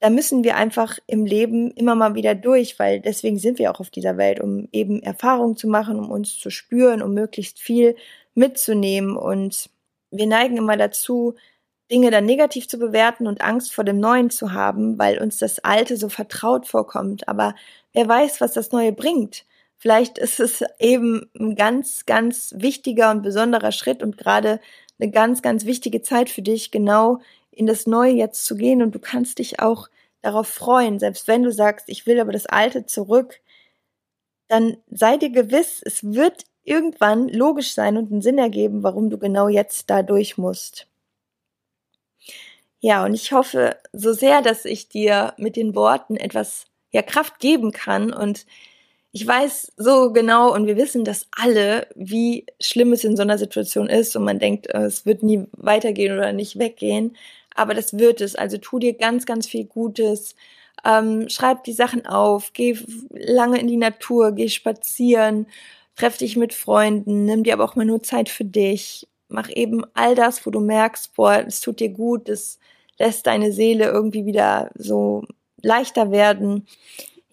da 0.00 0.10
müssen 0.10 0.44
wir 0.44 0.56
einfach 0.56 0.98
im 1.06 1.24
Leben 1.24 1.70
immer 1.72 1.94
mal 1.94 2.14
wieder 2.14 2.34
durch, 2.34 2.78
weil 2.78 3.00
deswegen 3.00 3.38
sind 3.38 3.58
wir 3.58 3.70
auch 3.70 3.80
auf 3.80 3.90
dieser 3.90 4.16
Welt, 4.16 4.40
um 4.40 4.68
eben 4.72 5.02
Erfahrungen 5.02 5.56
zu 5.56 5.68
machen, 5.68 5.98
um 5.98 6.10
uns 6.10 6.38
zu 6.38 6.50
spüren, 6.50 7.02
um 7.02 7.14
möglichst 7.14 7.58
viel 7.58 7.96
mitzunehmen. 8.34 9.16
Und 9.16 9.70
wir 10.10 10.26
neigen 10.26 10.56
immer 10.56 10.76
dazu, 10.76 11.34
Dinge 11.90 12.10
dann 12.10 12.26
negativ 12.26 12.68
zu 12.68 12.78
bewerten 12.78 13.26
und 13.26 13.40
Angst 13.40 13.72
vor 13.72 13.84
dem 13.84 13.98
Neuen 13.98 14.30
zu 14.30 14.52
haben, 14.52 14.98
weil 14.98 15.18
uns 15.18 15.38
das 15.38 15.60
Alte 15.60 15.96
so 15.96 16.08
vertraut 16.08 16.66
vorkommt. 16.66 17.28
Aber 17.28 17.54
wer 17.92 18.08
weiß, 18.08 18.40
was 18.40 18.52
das 18.52 18.72
Neue 18.72 18.92
bringt. 18.92 19.44
Vielleicht 19.78 20.18
ist 20.18 20.40
es 20.40 20.64
eben 20.78 21.30
ein 21.38 21.54
ganz, 21.54 22.06
ganz 22.06 22.54
wichtiger 22.56 23.10
und 23.10 23.22
besonderer 23.22 23.72
Schritt 23.72 24.02
und 24.02 24.16
gerade 24.16 24.60
eine 24.98 25.10
ganz, 25.10 25.42
ganz 25.42 25.64
wichtige 25.66 26.02
Zeit 26.02 26.30
für 26.30 26.42
dich, 26.42 26.70
genau 26.70 27.20
in 27.50 27.66
das 27.66 27.86
Neue 27.86 28.12
jetzt 28.12 28.44
zu 28.44 28.56
gehen 28.56 28.82
und 28.82 28.94
du 28.94 28.98
kannst 28.98 29.38
dich 29.38 29.60
auch 29.60 29.88
darauf 30.22 30.48
freuen, 30.48 30.98
selbst 30.98 31.28
wenn 31.28 31.42
du 31.42 31.52
sagst, 31.52 31.88
ich 31.88 32.06
will 32.06 32.20
aber 32.20 32.32
das 32.32 32.46
Alte 32.46 32.86
zurück, 32.86 33.40
dann 34.48 34.76
sei 34.90 35.16
dir 35.16 35.30
gewiss, 35.30 35.82
es 35.84 36.02
wird 36.02 36.44
irgendwann 36.64 37.28
logisch 37.28 37.72
sein 37.72 37.96
und 37.96 38.10
einen 38.10 38.22
Sinn 38.22 38.38
ergeben, 38.38 38.82
warum 38.82 39.10
du 39.10 39.18
genau 39.18 39.48
jetzt 39.48 39.88
da 39.90 40.02
durch 40.02 40.36
musst. 40.36 40.86
Ja, 42.80 43.04
und 43.04 43.14
ich 43.14 43.32
hoffe 43.32 43.76
so 43.92 44.12
sehr, 44.12 44.42
dass 44.42 44.64
ich 44.64 44.88
dir 44.88 45.34
mit 45.38 45.56
den 45.56 45.74
Worten 45.74 46.16
etwas 46.16 46.66
ja 46.92 47.02
Kraft 47.02 47.38
geben 47.40 47.72
kann 47.72 48.12
und 48.12 48.46
ich 49.16 49.26
weiß 49.26 49.72
so 49.78 50.12
genau 50.12 50.52
und 50.54 50.66
wir 50.66 50.76
wissen 50.76 51.02
das 51.02 51.26
alle, 51.30 51.86
wie 51.94 52.44
schlimm 52.60 52.92
es 52.92 53.02
in 53.02 53.16
so 53.16 53.22
einer 53.22 53.38
Situation 53.38 53.88
ist 53.88 54.14
und 54.14 54.24
man 54.24 54.38
denkt, 54.38 54.66
äh, 54.66 54.82
es 54.82 55.06
wird 55.06 55.22
nie 55.22 55.46
weitergehen 55.52 56.12
oder 56.12 56.34
nicht 56.34 56.58
weggehen. 56.58 57.16
Aber 57.54 57.72
das 57.72 57.96
wird 57.96 58.20
es. 58.20 58.34
Also 58.36 58.58
tu 58.58 58.78
dir 58.78 58.92
ganz, 58.92 59.24
ganz 59.24 59.46
viel 59.46 59.64
Gutes. 59.64 60.36
Ähm, 60.84 61.30
schreib 61.30 61.64
die 61.64 61.72
Sachen 61.72 62.04
auf, 62.04 62.52
geh 62.52 62.76
lange 63.08 63.58
in 63.58 63.68
die 63.68 63.78
Natur, 63.78 64.32
geh 64.32 64.50
spazieren, 64.50 65.46
treff 65.96 66.18
dich 66.18 66.36
mit 66.36 66.52
Freunden, 66.52 67.24
nimm 67.24 67.42
dir 67.42 67.54
aber 67.54 67.64
auch 67.64 67.74
mal 67.74 67.86
nur 67.86 68.02
Zeit 68.02 68.28
für 68.28 68.44
dich. 68.44 69.08
Mach 69.28 69.48
eben 69.48 69.82
all 69.94 70.14
das, 70.14 70.44
wo 70.44 70.50
du 70.50 70.60
merkst, 70.60 71.14
boah, 71.14 71.42
es 71.46 71.62
tut 71.62 71.80
dir 71.80 71.88
gut, 71.88 72.28
es 72.28 72.58
lässt 72.98 73.26
deine 73.26 73.50
Seele 73.52 73.86
irgendwie 73.86 74.26
wieder 74.26 74.70
so 74.74 75.24
leichter 75.62 76.10
werden. 76.10 76.66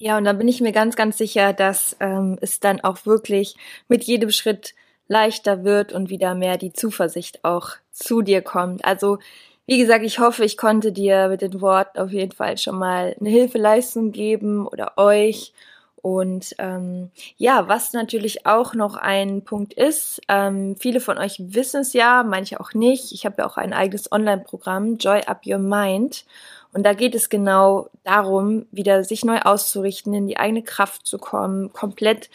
Ja, 0.03 0.17
und 0.17 0.25
da 0.25 0.33
bin 0.33 0.49
ich 0.49 0.59
mir 0.59 0.73
ganz, 0.73 0.97
ganz 0.97 1.17
sicher, 1.17 1.53
dass 1.53 1.95
ähm, 2.01 2.37
es 2.41 2.59
dann 2.59 2.81
auch 2.81 3.05
wirklich 3.05 3.55
mit 3.87 4.03
jedem 4.03 4.31
Schritt 4.31 4.75
leichter 5.07 5.63
wird 5.63 5.93
und 5.93 6.09
wieder 6.09 6.35
mehr 6.35 6.57
die 6.57 6.73
Zuversicht 6.73 7.45
auch 7.45 7.69
zu 7.89 8.21
dir 8.21 8.41
kommt. 8.41 8.83
Also, 8.83 9.19
wie 9.65 9.77
gesagt, 9.77 10.03
ich 10.03 10.19
hoffe, 10.19 10.43
ich 10.43 10.57
konnte 10.57 10.91
dir 10.91 11.29
mit 11.29 11.41
den 11.41 11.61
Worten 11.61 11.99
auf 11.99 12.11
jeden 12.11 12.33
Fall 12.33 12.57
schon 12.57 12.77
mal 12.77 13.15
eine 13.17 13.29
Hilfeleistung 13.29 14.11
geben 14.11 14.67
oder 14.67 14.97
euch. 14.97 15.53
Und 16.01 16.53
ähm, 16.57 17.11
ja, 17.37 17.69
was 17.69 17.93
natürlich 17.93 18.45
auch 18.45 18.73
noch 18.73 18.97
ein 18.97 19.45
Punkt 19.45 19.73
ist, 19.73 20.19
ähm, 20.27 20.75
viele 20.77 20.99
von 20.99 21.17
euch 21.17 21.37
wissen 21.39 21.79
es 21.79 21.93
ja, 21.93 22.23
manche 22.23 22.59
auch 22.59 22.73
nicht. 22.73 23.13
Ich 23.13 23.25
habe 23.25 23.35
ja 23.37 23.45
auch 23.47 23.55
ein 23.55 23.71
eigenes 23.71 24.11
Online-Programm, 24.11 24.97
Joy 24.97 25.21
Up 25.27 25.45
Your 25.45 25.59
Mind. 25.59 26.25
Und 26.73 26.83
da 26.83 26.93
geht 26.93 27.15
es 27.15 27.29
genau 27.29 27.89
darum, 28.03 28.65
wieder 28.71 29.03
sich 29.03 29.23
neu 29.23 29.39
auszurichten, 29.39 30.13
in 30.13 30.27
die 30.27 30.37
eigene 30.37 30.63
Kraft 30.63 31.05
zu 31.05 31.19
kommen, 31.19 31.71
komplett 31.71 32.29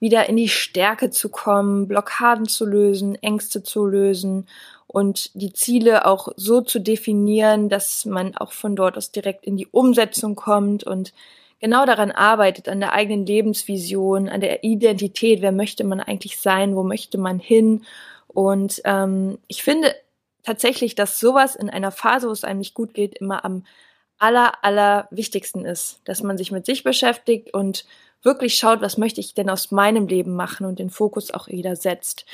wieder 0.00 0.28
in 0.28 0.36
die 0.36 0.48
Stärke 0.48 1.10
zu 1.10 1.28
kommen, 1.28 1.88
Blockaden 1.88 2.46
zu 2.46 2.66
lösen, 2.66 3.16
Ängste 3.16 3.62
zu 3.62 3.84
lösen 3.86 4.46
und 4.86 5.30
die 5.34 5.52
Ziele 5.52 6.06
auch 6.06 6.28
so 6.36 6.62
zu 6.62 6.80
definieren, 6.80 7.68
dass 7.68 8.04
man 8.06 8.36
auch 8.36 8.52
von 8.52 8.76
dort 8.76 8.96
aus 8.96 9.12
direkt 9.12 9.44
in 9.44 9.56
die 9.56 9.66
Umsetzung 9.66 10.34
kommt 10.34 10.84
und 10.84 11.12
genau 11.60 11.86
daran 11.86 12.10
arbeitet, 12.10 12.68
an 12.68 12.80
der 12.80 12.92
eigenen 12.92 13.24
Lebensvision, 13.24 14.28
an 14.28 14.40
der 14.40 14.64
Identität, 14.64 15.42
wer 15.42 15.52
möchte 15.52 15.84
man 15.84 16.00
eigentlich 16.00 16.40
sein, 16.40 16.74
wo 16.74 16.82
möchte 16.82 17.18
man 17.18 17.38
hin. 17.38 17.84
Und 18.26 18.80
ähm, 18.84 19.38
ich 19.46 19.62
finde, 19.62 19.94
tatsächlich, 20.42 20.94
dass 20.94 21.20
sowas 21.20 21.56
in 21.56 21.70
einer 21.70 21.90
Phase, 21.90 22.28
wo 22.28 22.32
es 22.32 22.44
einem 22.44 22.58
nicht 22.58 22.74
gut 22.74 22.94
geht, 22.94 23.18
immer 23.18 23.44
am 23.44 23.64
aller, 24.18 24.64
aller 24.64 25.08
wichtigsten 25.10 25.64
ist, 25.64 26.00
dass 26.04 26.22
man 26.22 26.36
sich 26.38 26.52
mit 26.52 26.66
sich 26.66 26.84
beschäftigt 26.84 27.54
und 27.54 27.84
wirklich 28.22 28.54
schaut, 28.54 28.82
was 28.82 28.98
möchte 28.98 29.20
ich 29.20 29.34
denn 29.34 29.48
aus 29.48 29.70
meinem 29.70 30.06
Leben 30.06 30.36
machen 30.36 30.66
und 30.66 30.78
den 30.78 30.90
Fokus 30.90 31.30
auch 31.30 31.48
wieder 31.48 31.74
setzt. 31.74 32.26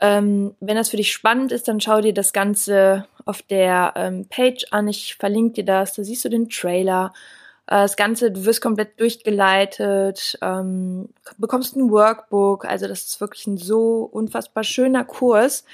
Ähm, 0.00 0.54
wenn 0.60 0.76
das 0.76 0.90
für 0.90 0.96
dich 0.96 1.12
spannend 1.12 1.52
ist, 1.52 1.68
dann 1.68 1.80
schau 1.80 2.00
dir 2.00 2.14
das 2.14 2.32
Ganze 2.32 3.06
auf 3.24 3.42
der 3.42 3.94
ähm, 3.96 4.26
Page 4.28 4.64
an. 4.70 4.88
Ich 4.88 5.16
verlinke 5.16 5.54
dir 5.54 5.64
das. 5.64 5.94
Da 5.94 6.04
siehst 6.04 6.24
du 6.24 6.28
den 6.28 6.48
Trailer. 6.48 7.12
Äh, 7.66 7.82
das 7.82 7.96
Ganze, 7.96 8.30
du 8.30 8.44
wirst 8.44 8.60
komplett 8.60 9.00
durchgeleitet, 9.00 10.38
ähm, 10.42 11.08
bekommst 11.38 11.76
ein 11.76 11.90
Workbook. 11.90 12.64
Also 12.64 12.86
das 12.88 13.04
ist 13.04 13.20
wirklich 13.20 13.46
ein 13.46 13.56
so 13.56 14.08
unfassbar 14.10 14.64
schöner 14.64 15.04
Kurs. 15.04 15.64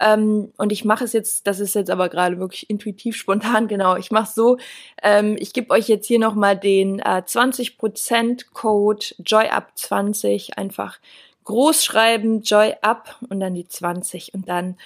Ähm, 0.00 0.52
und 0.56 0.70
ich 0.70 0.84
mache 0.84 1.04
es 1.04 1.12
jetzt, 1.12 1.46
das 1.46 1.58
ist 1.60 1.74
jetzt 1.74 1.90
aber 1.90 2.08
gerade 2.08 2.38
wirklich 2.38 2.70
intuitiv, 2.70 3.16
spontan, 3.16 3.68
genau. 3.68 3.96
Ich 3.96 4.10
mache 4.10 4.30
so, 4.32 4.58
ähm, 5.02 5.36
ich 5.38 5.52
gebe 5.52 5.70
euch 5.70 5.88
jetzt 5.88 6.06
hier 6.06 6.18
nochmal 6.20 6.56
den 6.56 7.00
äh, 7.00 7.22
20% 7.26 8.46
Code 8.52 9.06
JoyUp20, 9.20 10.54
einfach 10.56 10.98
groß 11.44 11.84
schreiben, 11.84 12.42
JoyUp 12.42 13.16
und 13.28 13.40
dann 13.40 13.54
die 13.54 13.66
20 13.66 14.34
und 14.34 14.48
dann 14.48 14.76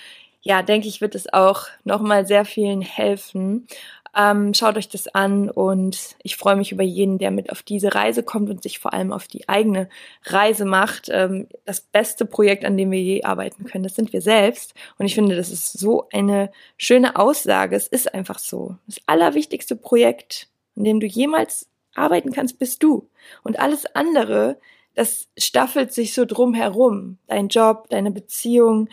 ja, 0.44 0.62
denke 0.62 0.88
ich, 0.88 1.00
wird 1.00 1.14
es 1.14 1.32
auch 1.32 1.66
nochmal 1.84 2.26
sehr 2.26 2.44
vielen 2.44 2.82
helfen. 2.82 3.68
Ähm, 4.14 4.52
schaut 4.52 4.76
euch 4.76 4.88
das 4.88 5.08
an 5.08 5.48
und 5.48 6.16
ich 6.22 6.36
freue 6.36 6.56
mich 6.56 6.70
über 6.70 6.82
jeden, 6.82 7.16
der 7.18 7.30
mit 7.30 7.50
auf 7.50 7.62
diese 7.62 7.94
Reise 7.94 8.22
kommt 8.22 8.50
und 8.50 8.62
sich 8.62 8.78
vor 8.78 8.92
allem 8.92 9.10
auf 9.12 9.26
die 9.26 9.48
eigene 9.48 9.88
Reise 10.24 10.66
macht. 10.66 11.08
Ähm, 11.10 11.48
das 11.64 11.80
beste 11.80 12.26
Projekt, 12.26 12.64
an 12.64 12.76
dem 12.76 12.90
wir 12.90 13.00
je 13.00 13.22
arbeiten 13.22 13.64
können, 13.64 13.84
das 13.84 13.94
sind 13.94 14.12
wir 14.12 14.20
selbst. 14.20 14.74
Und 14.98 15.06
ich 15.06 15.14
finde, 15.14 15.34
das 15.34 15.50
ist 15.50 15.78
so 15.78 16.08
eine 16.12 16.50
schöne 16.76 17.16
Aussage. 17.16 17.74
Es 17.74 17.88
ist 17.88 18.12
einfach 18.12 18.38
so. 18.38 18.76
Das 18.86 19.00
allerwichtigste 19.06 19.76
Projekt, 19.76 20.48
an 20.76 20.84
dem 20.84 21.00
du 21.00 21.06
jemals 21.06 21.68
arbeiten 21.94 22.32
kannst, 22.32 22.58
bist 22.58 22.82
du. 22.82 23.08
Und 23.42 23.58
alles 23.58 23.86
andere, 23.94 24.58
das 24.94 25.28
staffelt 25.38 25.92
sich 25.92 26.12
so 26.12 26.26
drum 26.26 26.52
herum. 26.52 27.16
Dein 27.28 27.48
Job, 27.48 27.88
deine 27.88 28.10
Beziehung, 28.10 28.88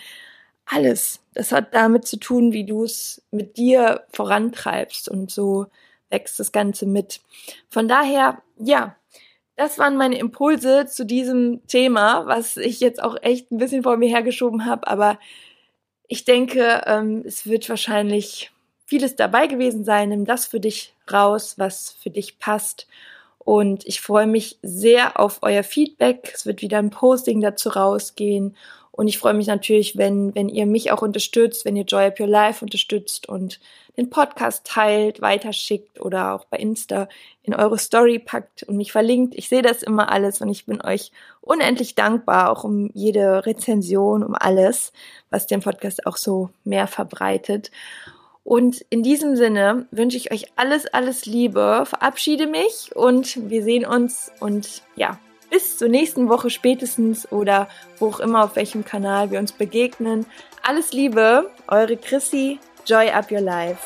alles. 0.69 1.19
Das 1.34 1.51
hat 1.51 1.73
damit 1.73 2.05
zu 2.05 2.17
tun, 2.17 2.53
wie 2.53 2.65
du 2.65 2.84
es 2.84 3.21
mit 3.32 3.58
dir 3.58 4.05
vorantreibst 4.12 5.10
und 5.10 5.32
so 5.32 5.67
wächst 6.10 6.39
das 6.39 6.51
Ganze 6.51 6.86
mit. 6.86 7.21
Von 7.69 7.88
daher, 7.88 8.41
ja, 8.58 8.95
das 9.55 9.77
waren 9.77 9.97
meine 9.97 10.17
Impulse 10.17 10.86
zu 10.86 11.05
diesem 11.05 11.65
Thema, 11.67 12.25
was 12.27 12.55
ich 12.55 12.79
jetzt 12.79 13.03
auch 13.03 13.17
echt 13.21 13.51
ein 13.51 13.58
bisschen 13.58 13.84
vor 13.84 13.97
mir 13.97 14.10
hergeschoben 14.10 14.65
habe, 14.65 14.88
aber 14.88 15.19
ich 16.08 16.25
denke, 16.25 16.82
ähm, 16.86 17.23
es 17.25 17.45
wird 17.45 17.69
wahrscheinlich 17.69 18.51
vieles 18.86 19.15
dabei 19.15 19.45
gewesen 19.45 19.84
sein. 19.84 20.10
Nimm 20.10 20.25
das 20.25 20.47
für 20.47 20.60
dich 20.60 20.95
raus, 21.12 21.55
was 21.58 21.91
für 21.91 22.10
dich 22.10 22.39
passt. 22.39 22.88
Und 23.38 23.86
ich 23.86 24.01
freue 24.01 24.25
mich 24.25 24.58
sehr 24.63 25.19
auf 25.19 25.39
euer 25.43 25.63
Feedback. 25.63 26.32
Es 26.34 26.47
wird 26.47 26.62
wieder 26.62 26.79
ein 26.79 26.89
Posting 26.89 27.41
dazu 27.41 27.69
rausgehen. 27.69 28.55
Und 28.99 29.07
ich 29.07 29.17
freue 29.17 29.33
mich 29.33 29.47
natürlich, 29.47 29.95
wenn, 29.95 30.35
wenn 30.35 30.49
ihr 30.49 30.65
mich 30.65 30.91
auch 30.91 31.01
unterstützt, 31.01 31.63
wenn 31.63 31.77
ihr 31.77 31.85
Joy 31.85 32.07
Up 32.07 32.19
Your 32.19 32.27
Life 32.27 32.65
unterstützt 32.65 33.29
und 33.29 33.62
den 33.95 34.09
Podcast 34.09 34.65
teilt, 34.65 35.21
weiterschickt 35.21 36.01
oder 36.01 36.33
auch 36.33 36.43
bei 36.43 36.57
Insta 36.57 37.07
in 37.41 37.55
eure 37.55 37.77
Story 37.77 38.19
packt 38.19 38.63
und 38.63 38.75
mich 38.75 38.91
verlinkt. 38.91 39.35
Ich 39.35 39.47
sehe 39.47 39.62
das 39.62 39.83
immer 39.83 40.12
alles 40.12 40.41
und 40.41 40.49
ich 40.49 40.65
bin 40.65 40.81
euch 40.81 41.13
unendlich 41.39 41.95
dankbar, 41.95 42.51
auch 42.51 42.65
um 42.65 42.91
jede 42.93 43.45
Rezension, 43.45 44.21
um 44.21 44.35
alles, 44.35 44.91
was 45.29 45.47
den 45.47 45.62
Podcast 45.62 46.05
auch 46.05 46.17
so 46.17 46.49
mehr 46.65 46.88
verbreitet. 46.88 47.71
Und 48.43 48.81
in 48.89 49.01
diesem 49.01 49.38
Sinne 49.38 49.88
wünsche 49.91 50.17
ich 50.17 50.33
euch 50.33 50.47
alles, 50.57 50.88
alles 50.88 51.25
Liebe, 51.25 51.83
verabschiede 51.85 52.47
mich 52.47 52.93
und 52.97 53.49
wir 53.49 53.63
sehen 53.63 53.85
uns 53.85 54.29
und 54.41 54.83
ja, 54.97 55.17
bis 55.49 55.77
zur 55.77 55.89
nächsten 55.89 56.29
Woche 56.29 56.49
spätestens 56.49 57.31
oder 57.31 57.67
wo 57.99 58.07
auch 58.07 58.19
immer 58.19 58.43
auf 58.43 58.55
welchem 58.55 58.85
Kanal 58.85 59.31
wir 59.31 59.39
uns 59.39 59.51
begegnen. 59.51 60.25
Alles 60.62 60.93
Liebe, 60.93 61.49
eure 61.67 61.97
Chrissy, 61.97 62.59
Joy 62.85 63.09
Up 63.09 63.31
Your 63.31 63.41
Life. 63.41 63.79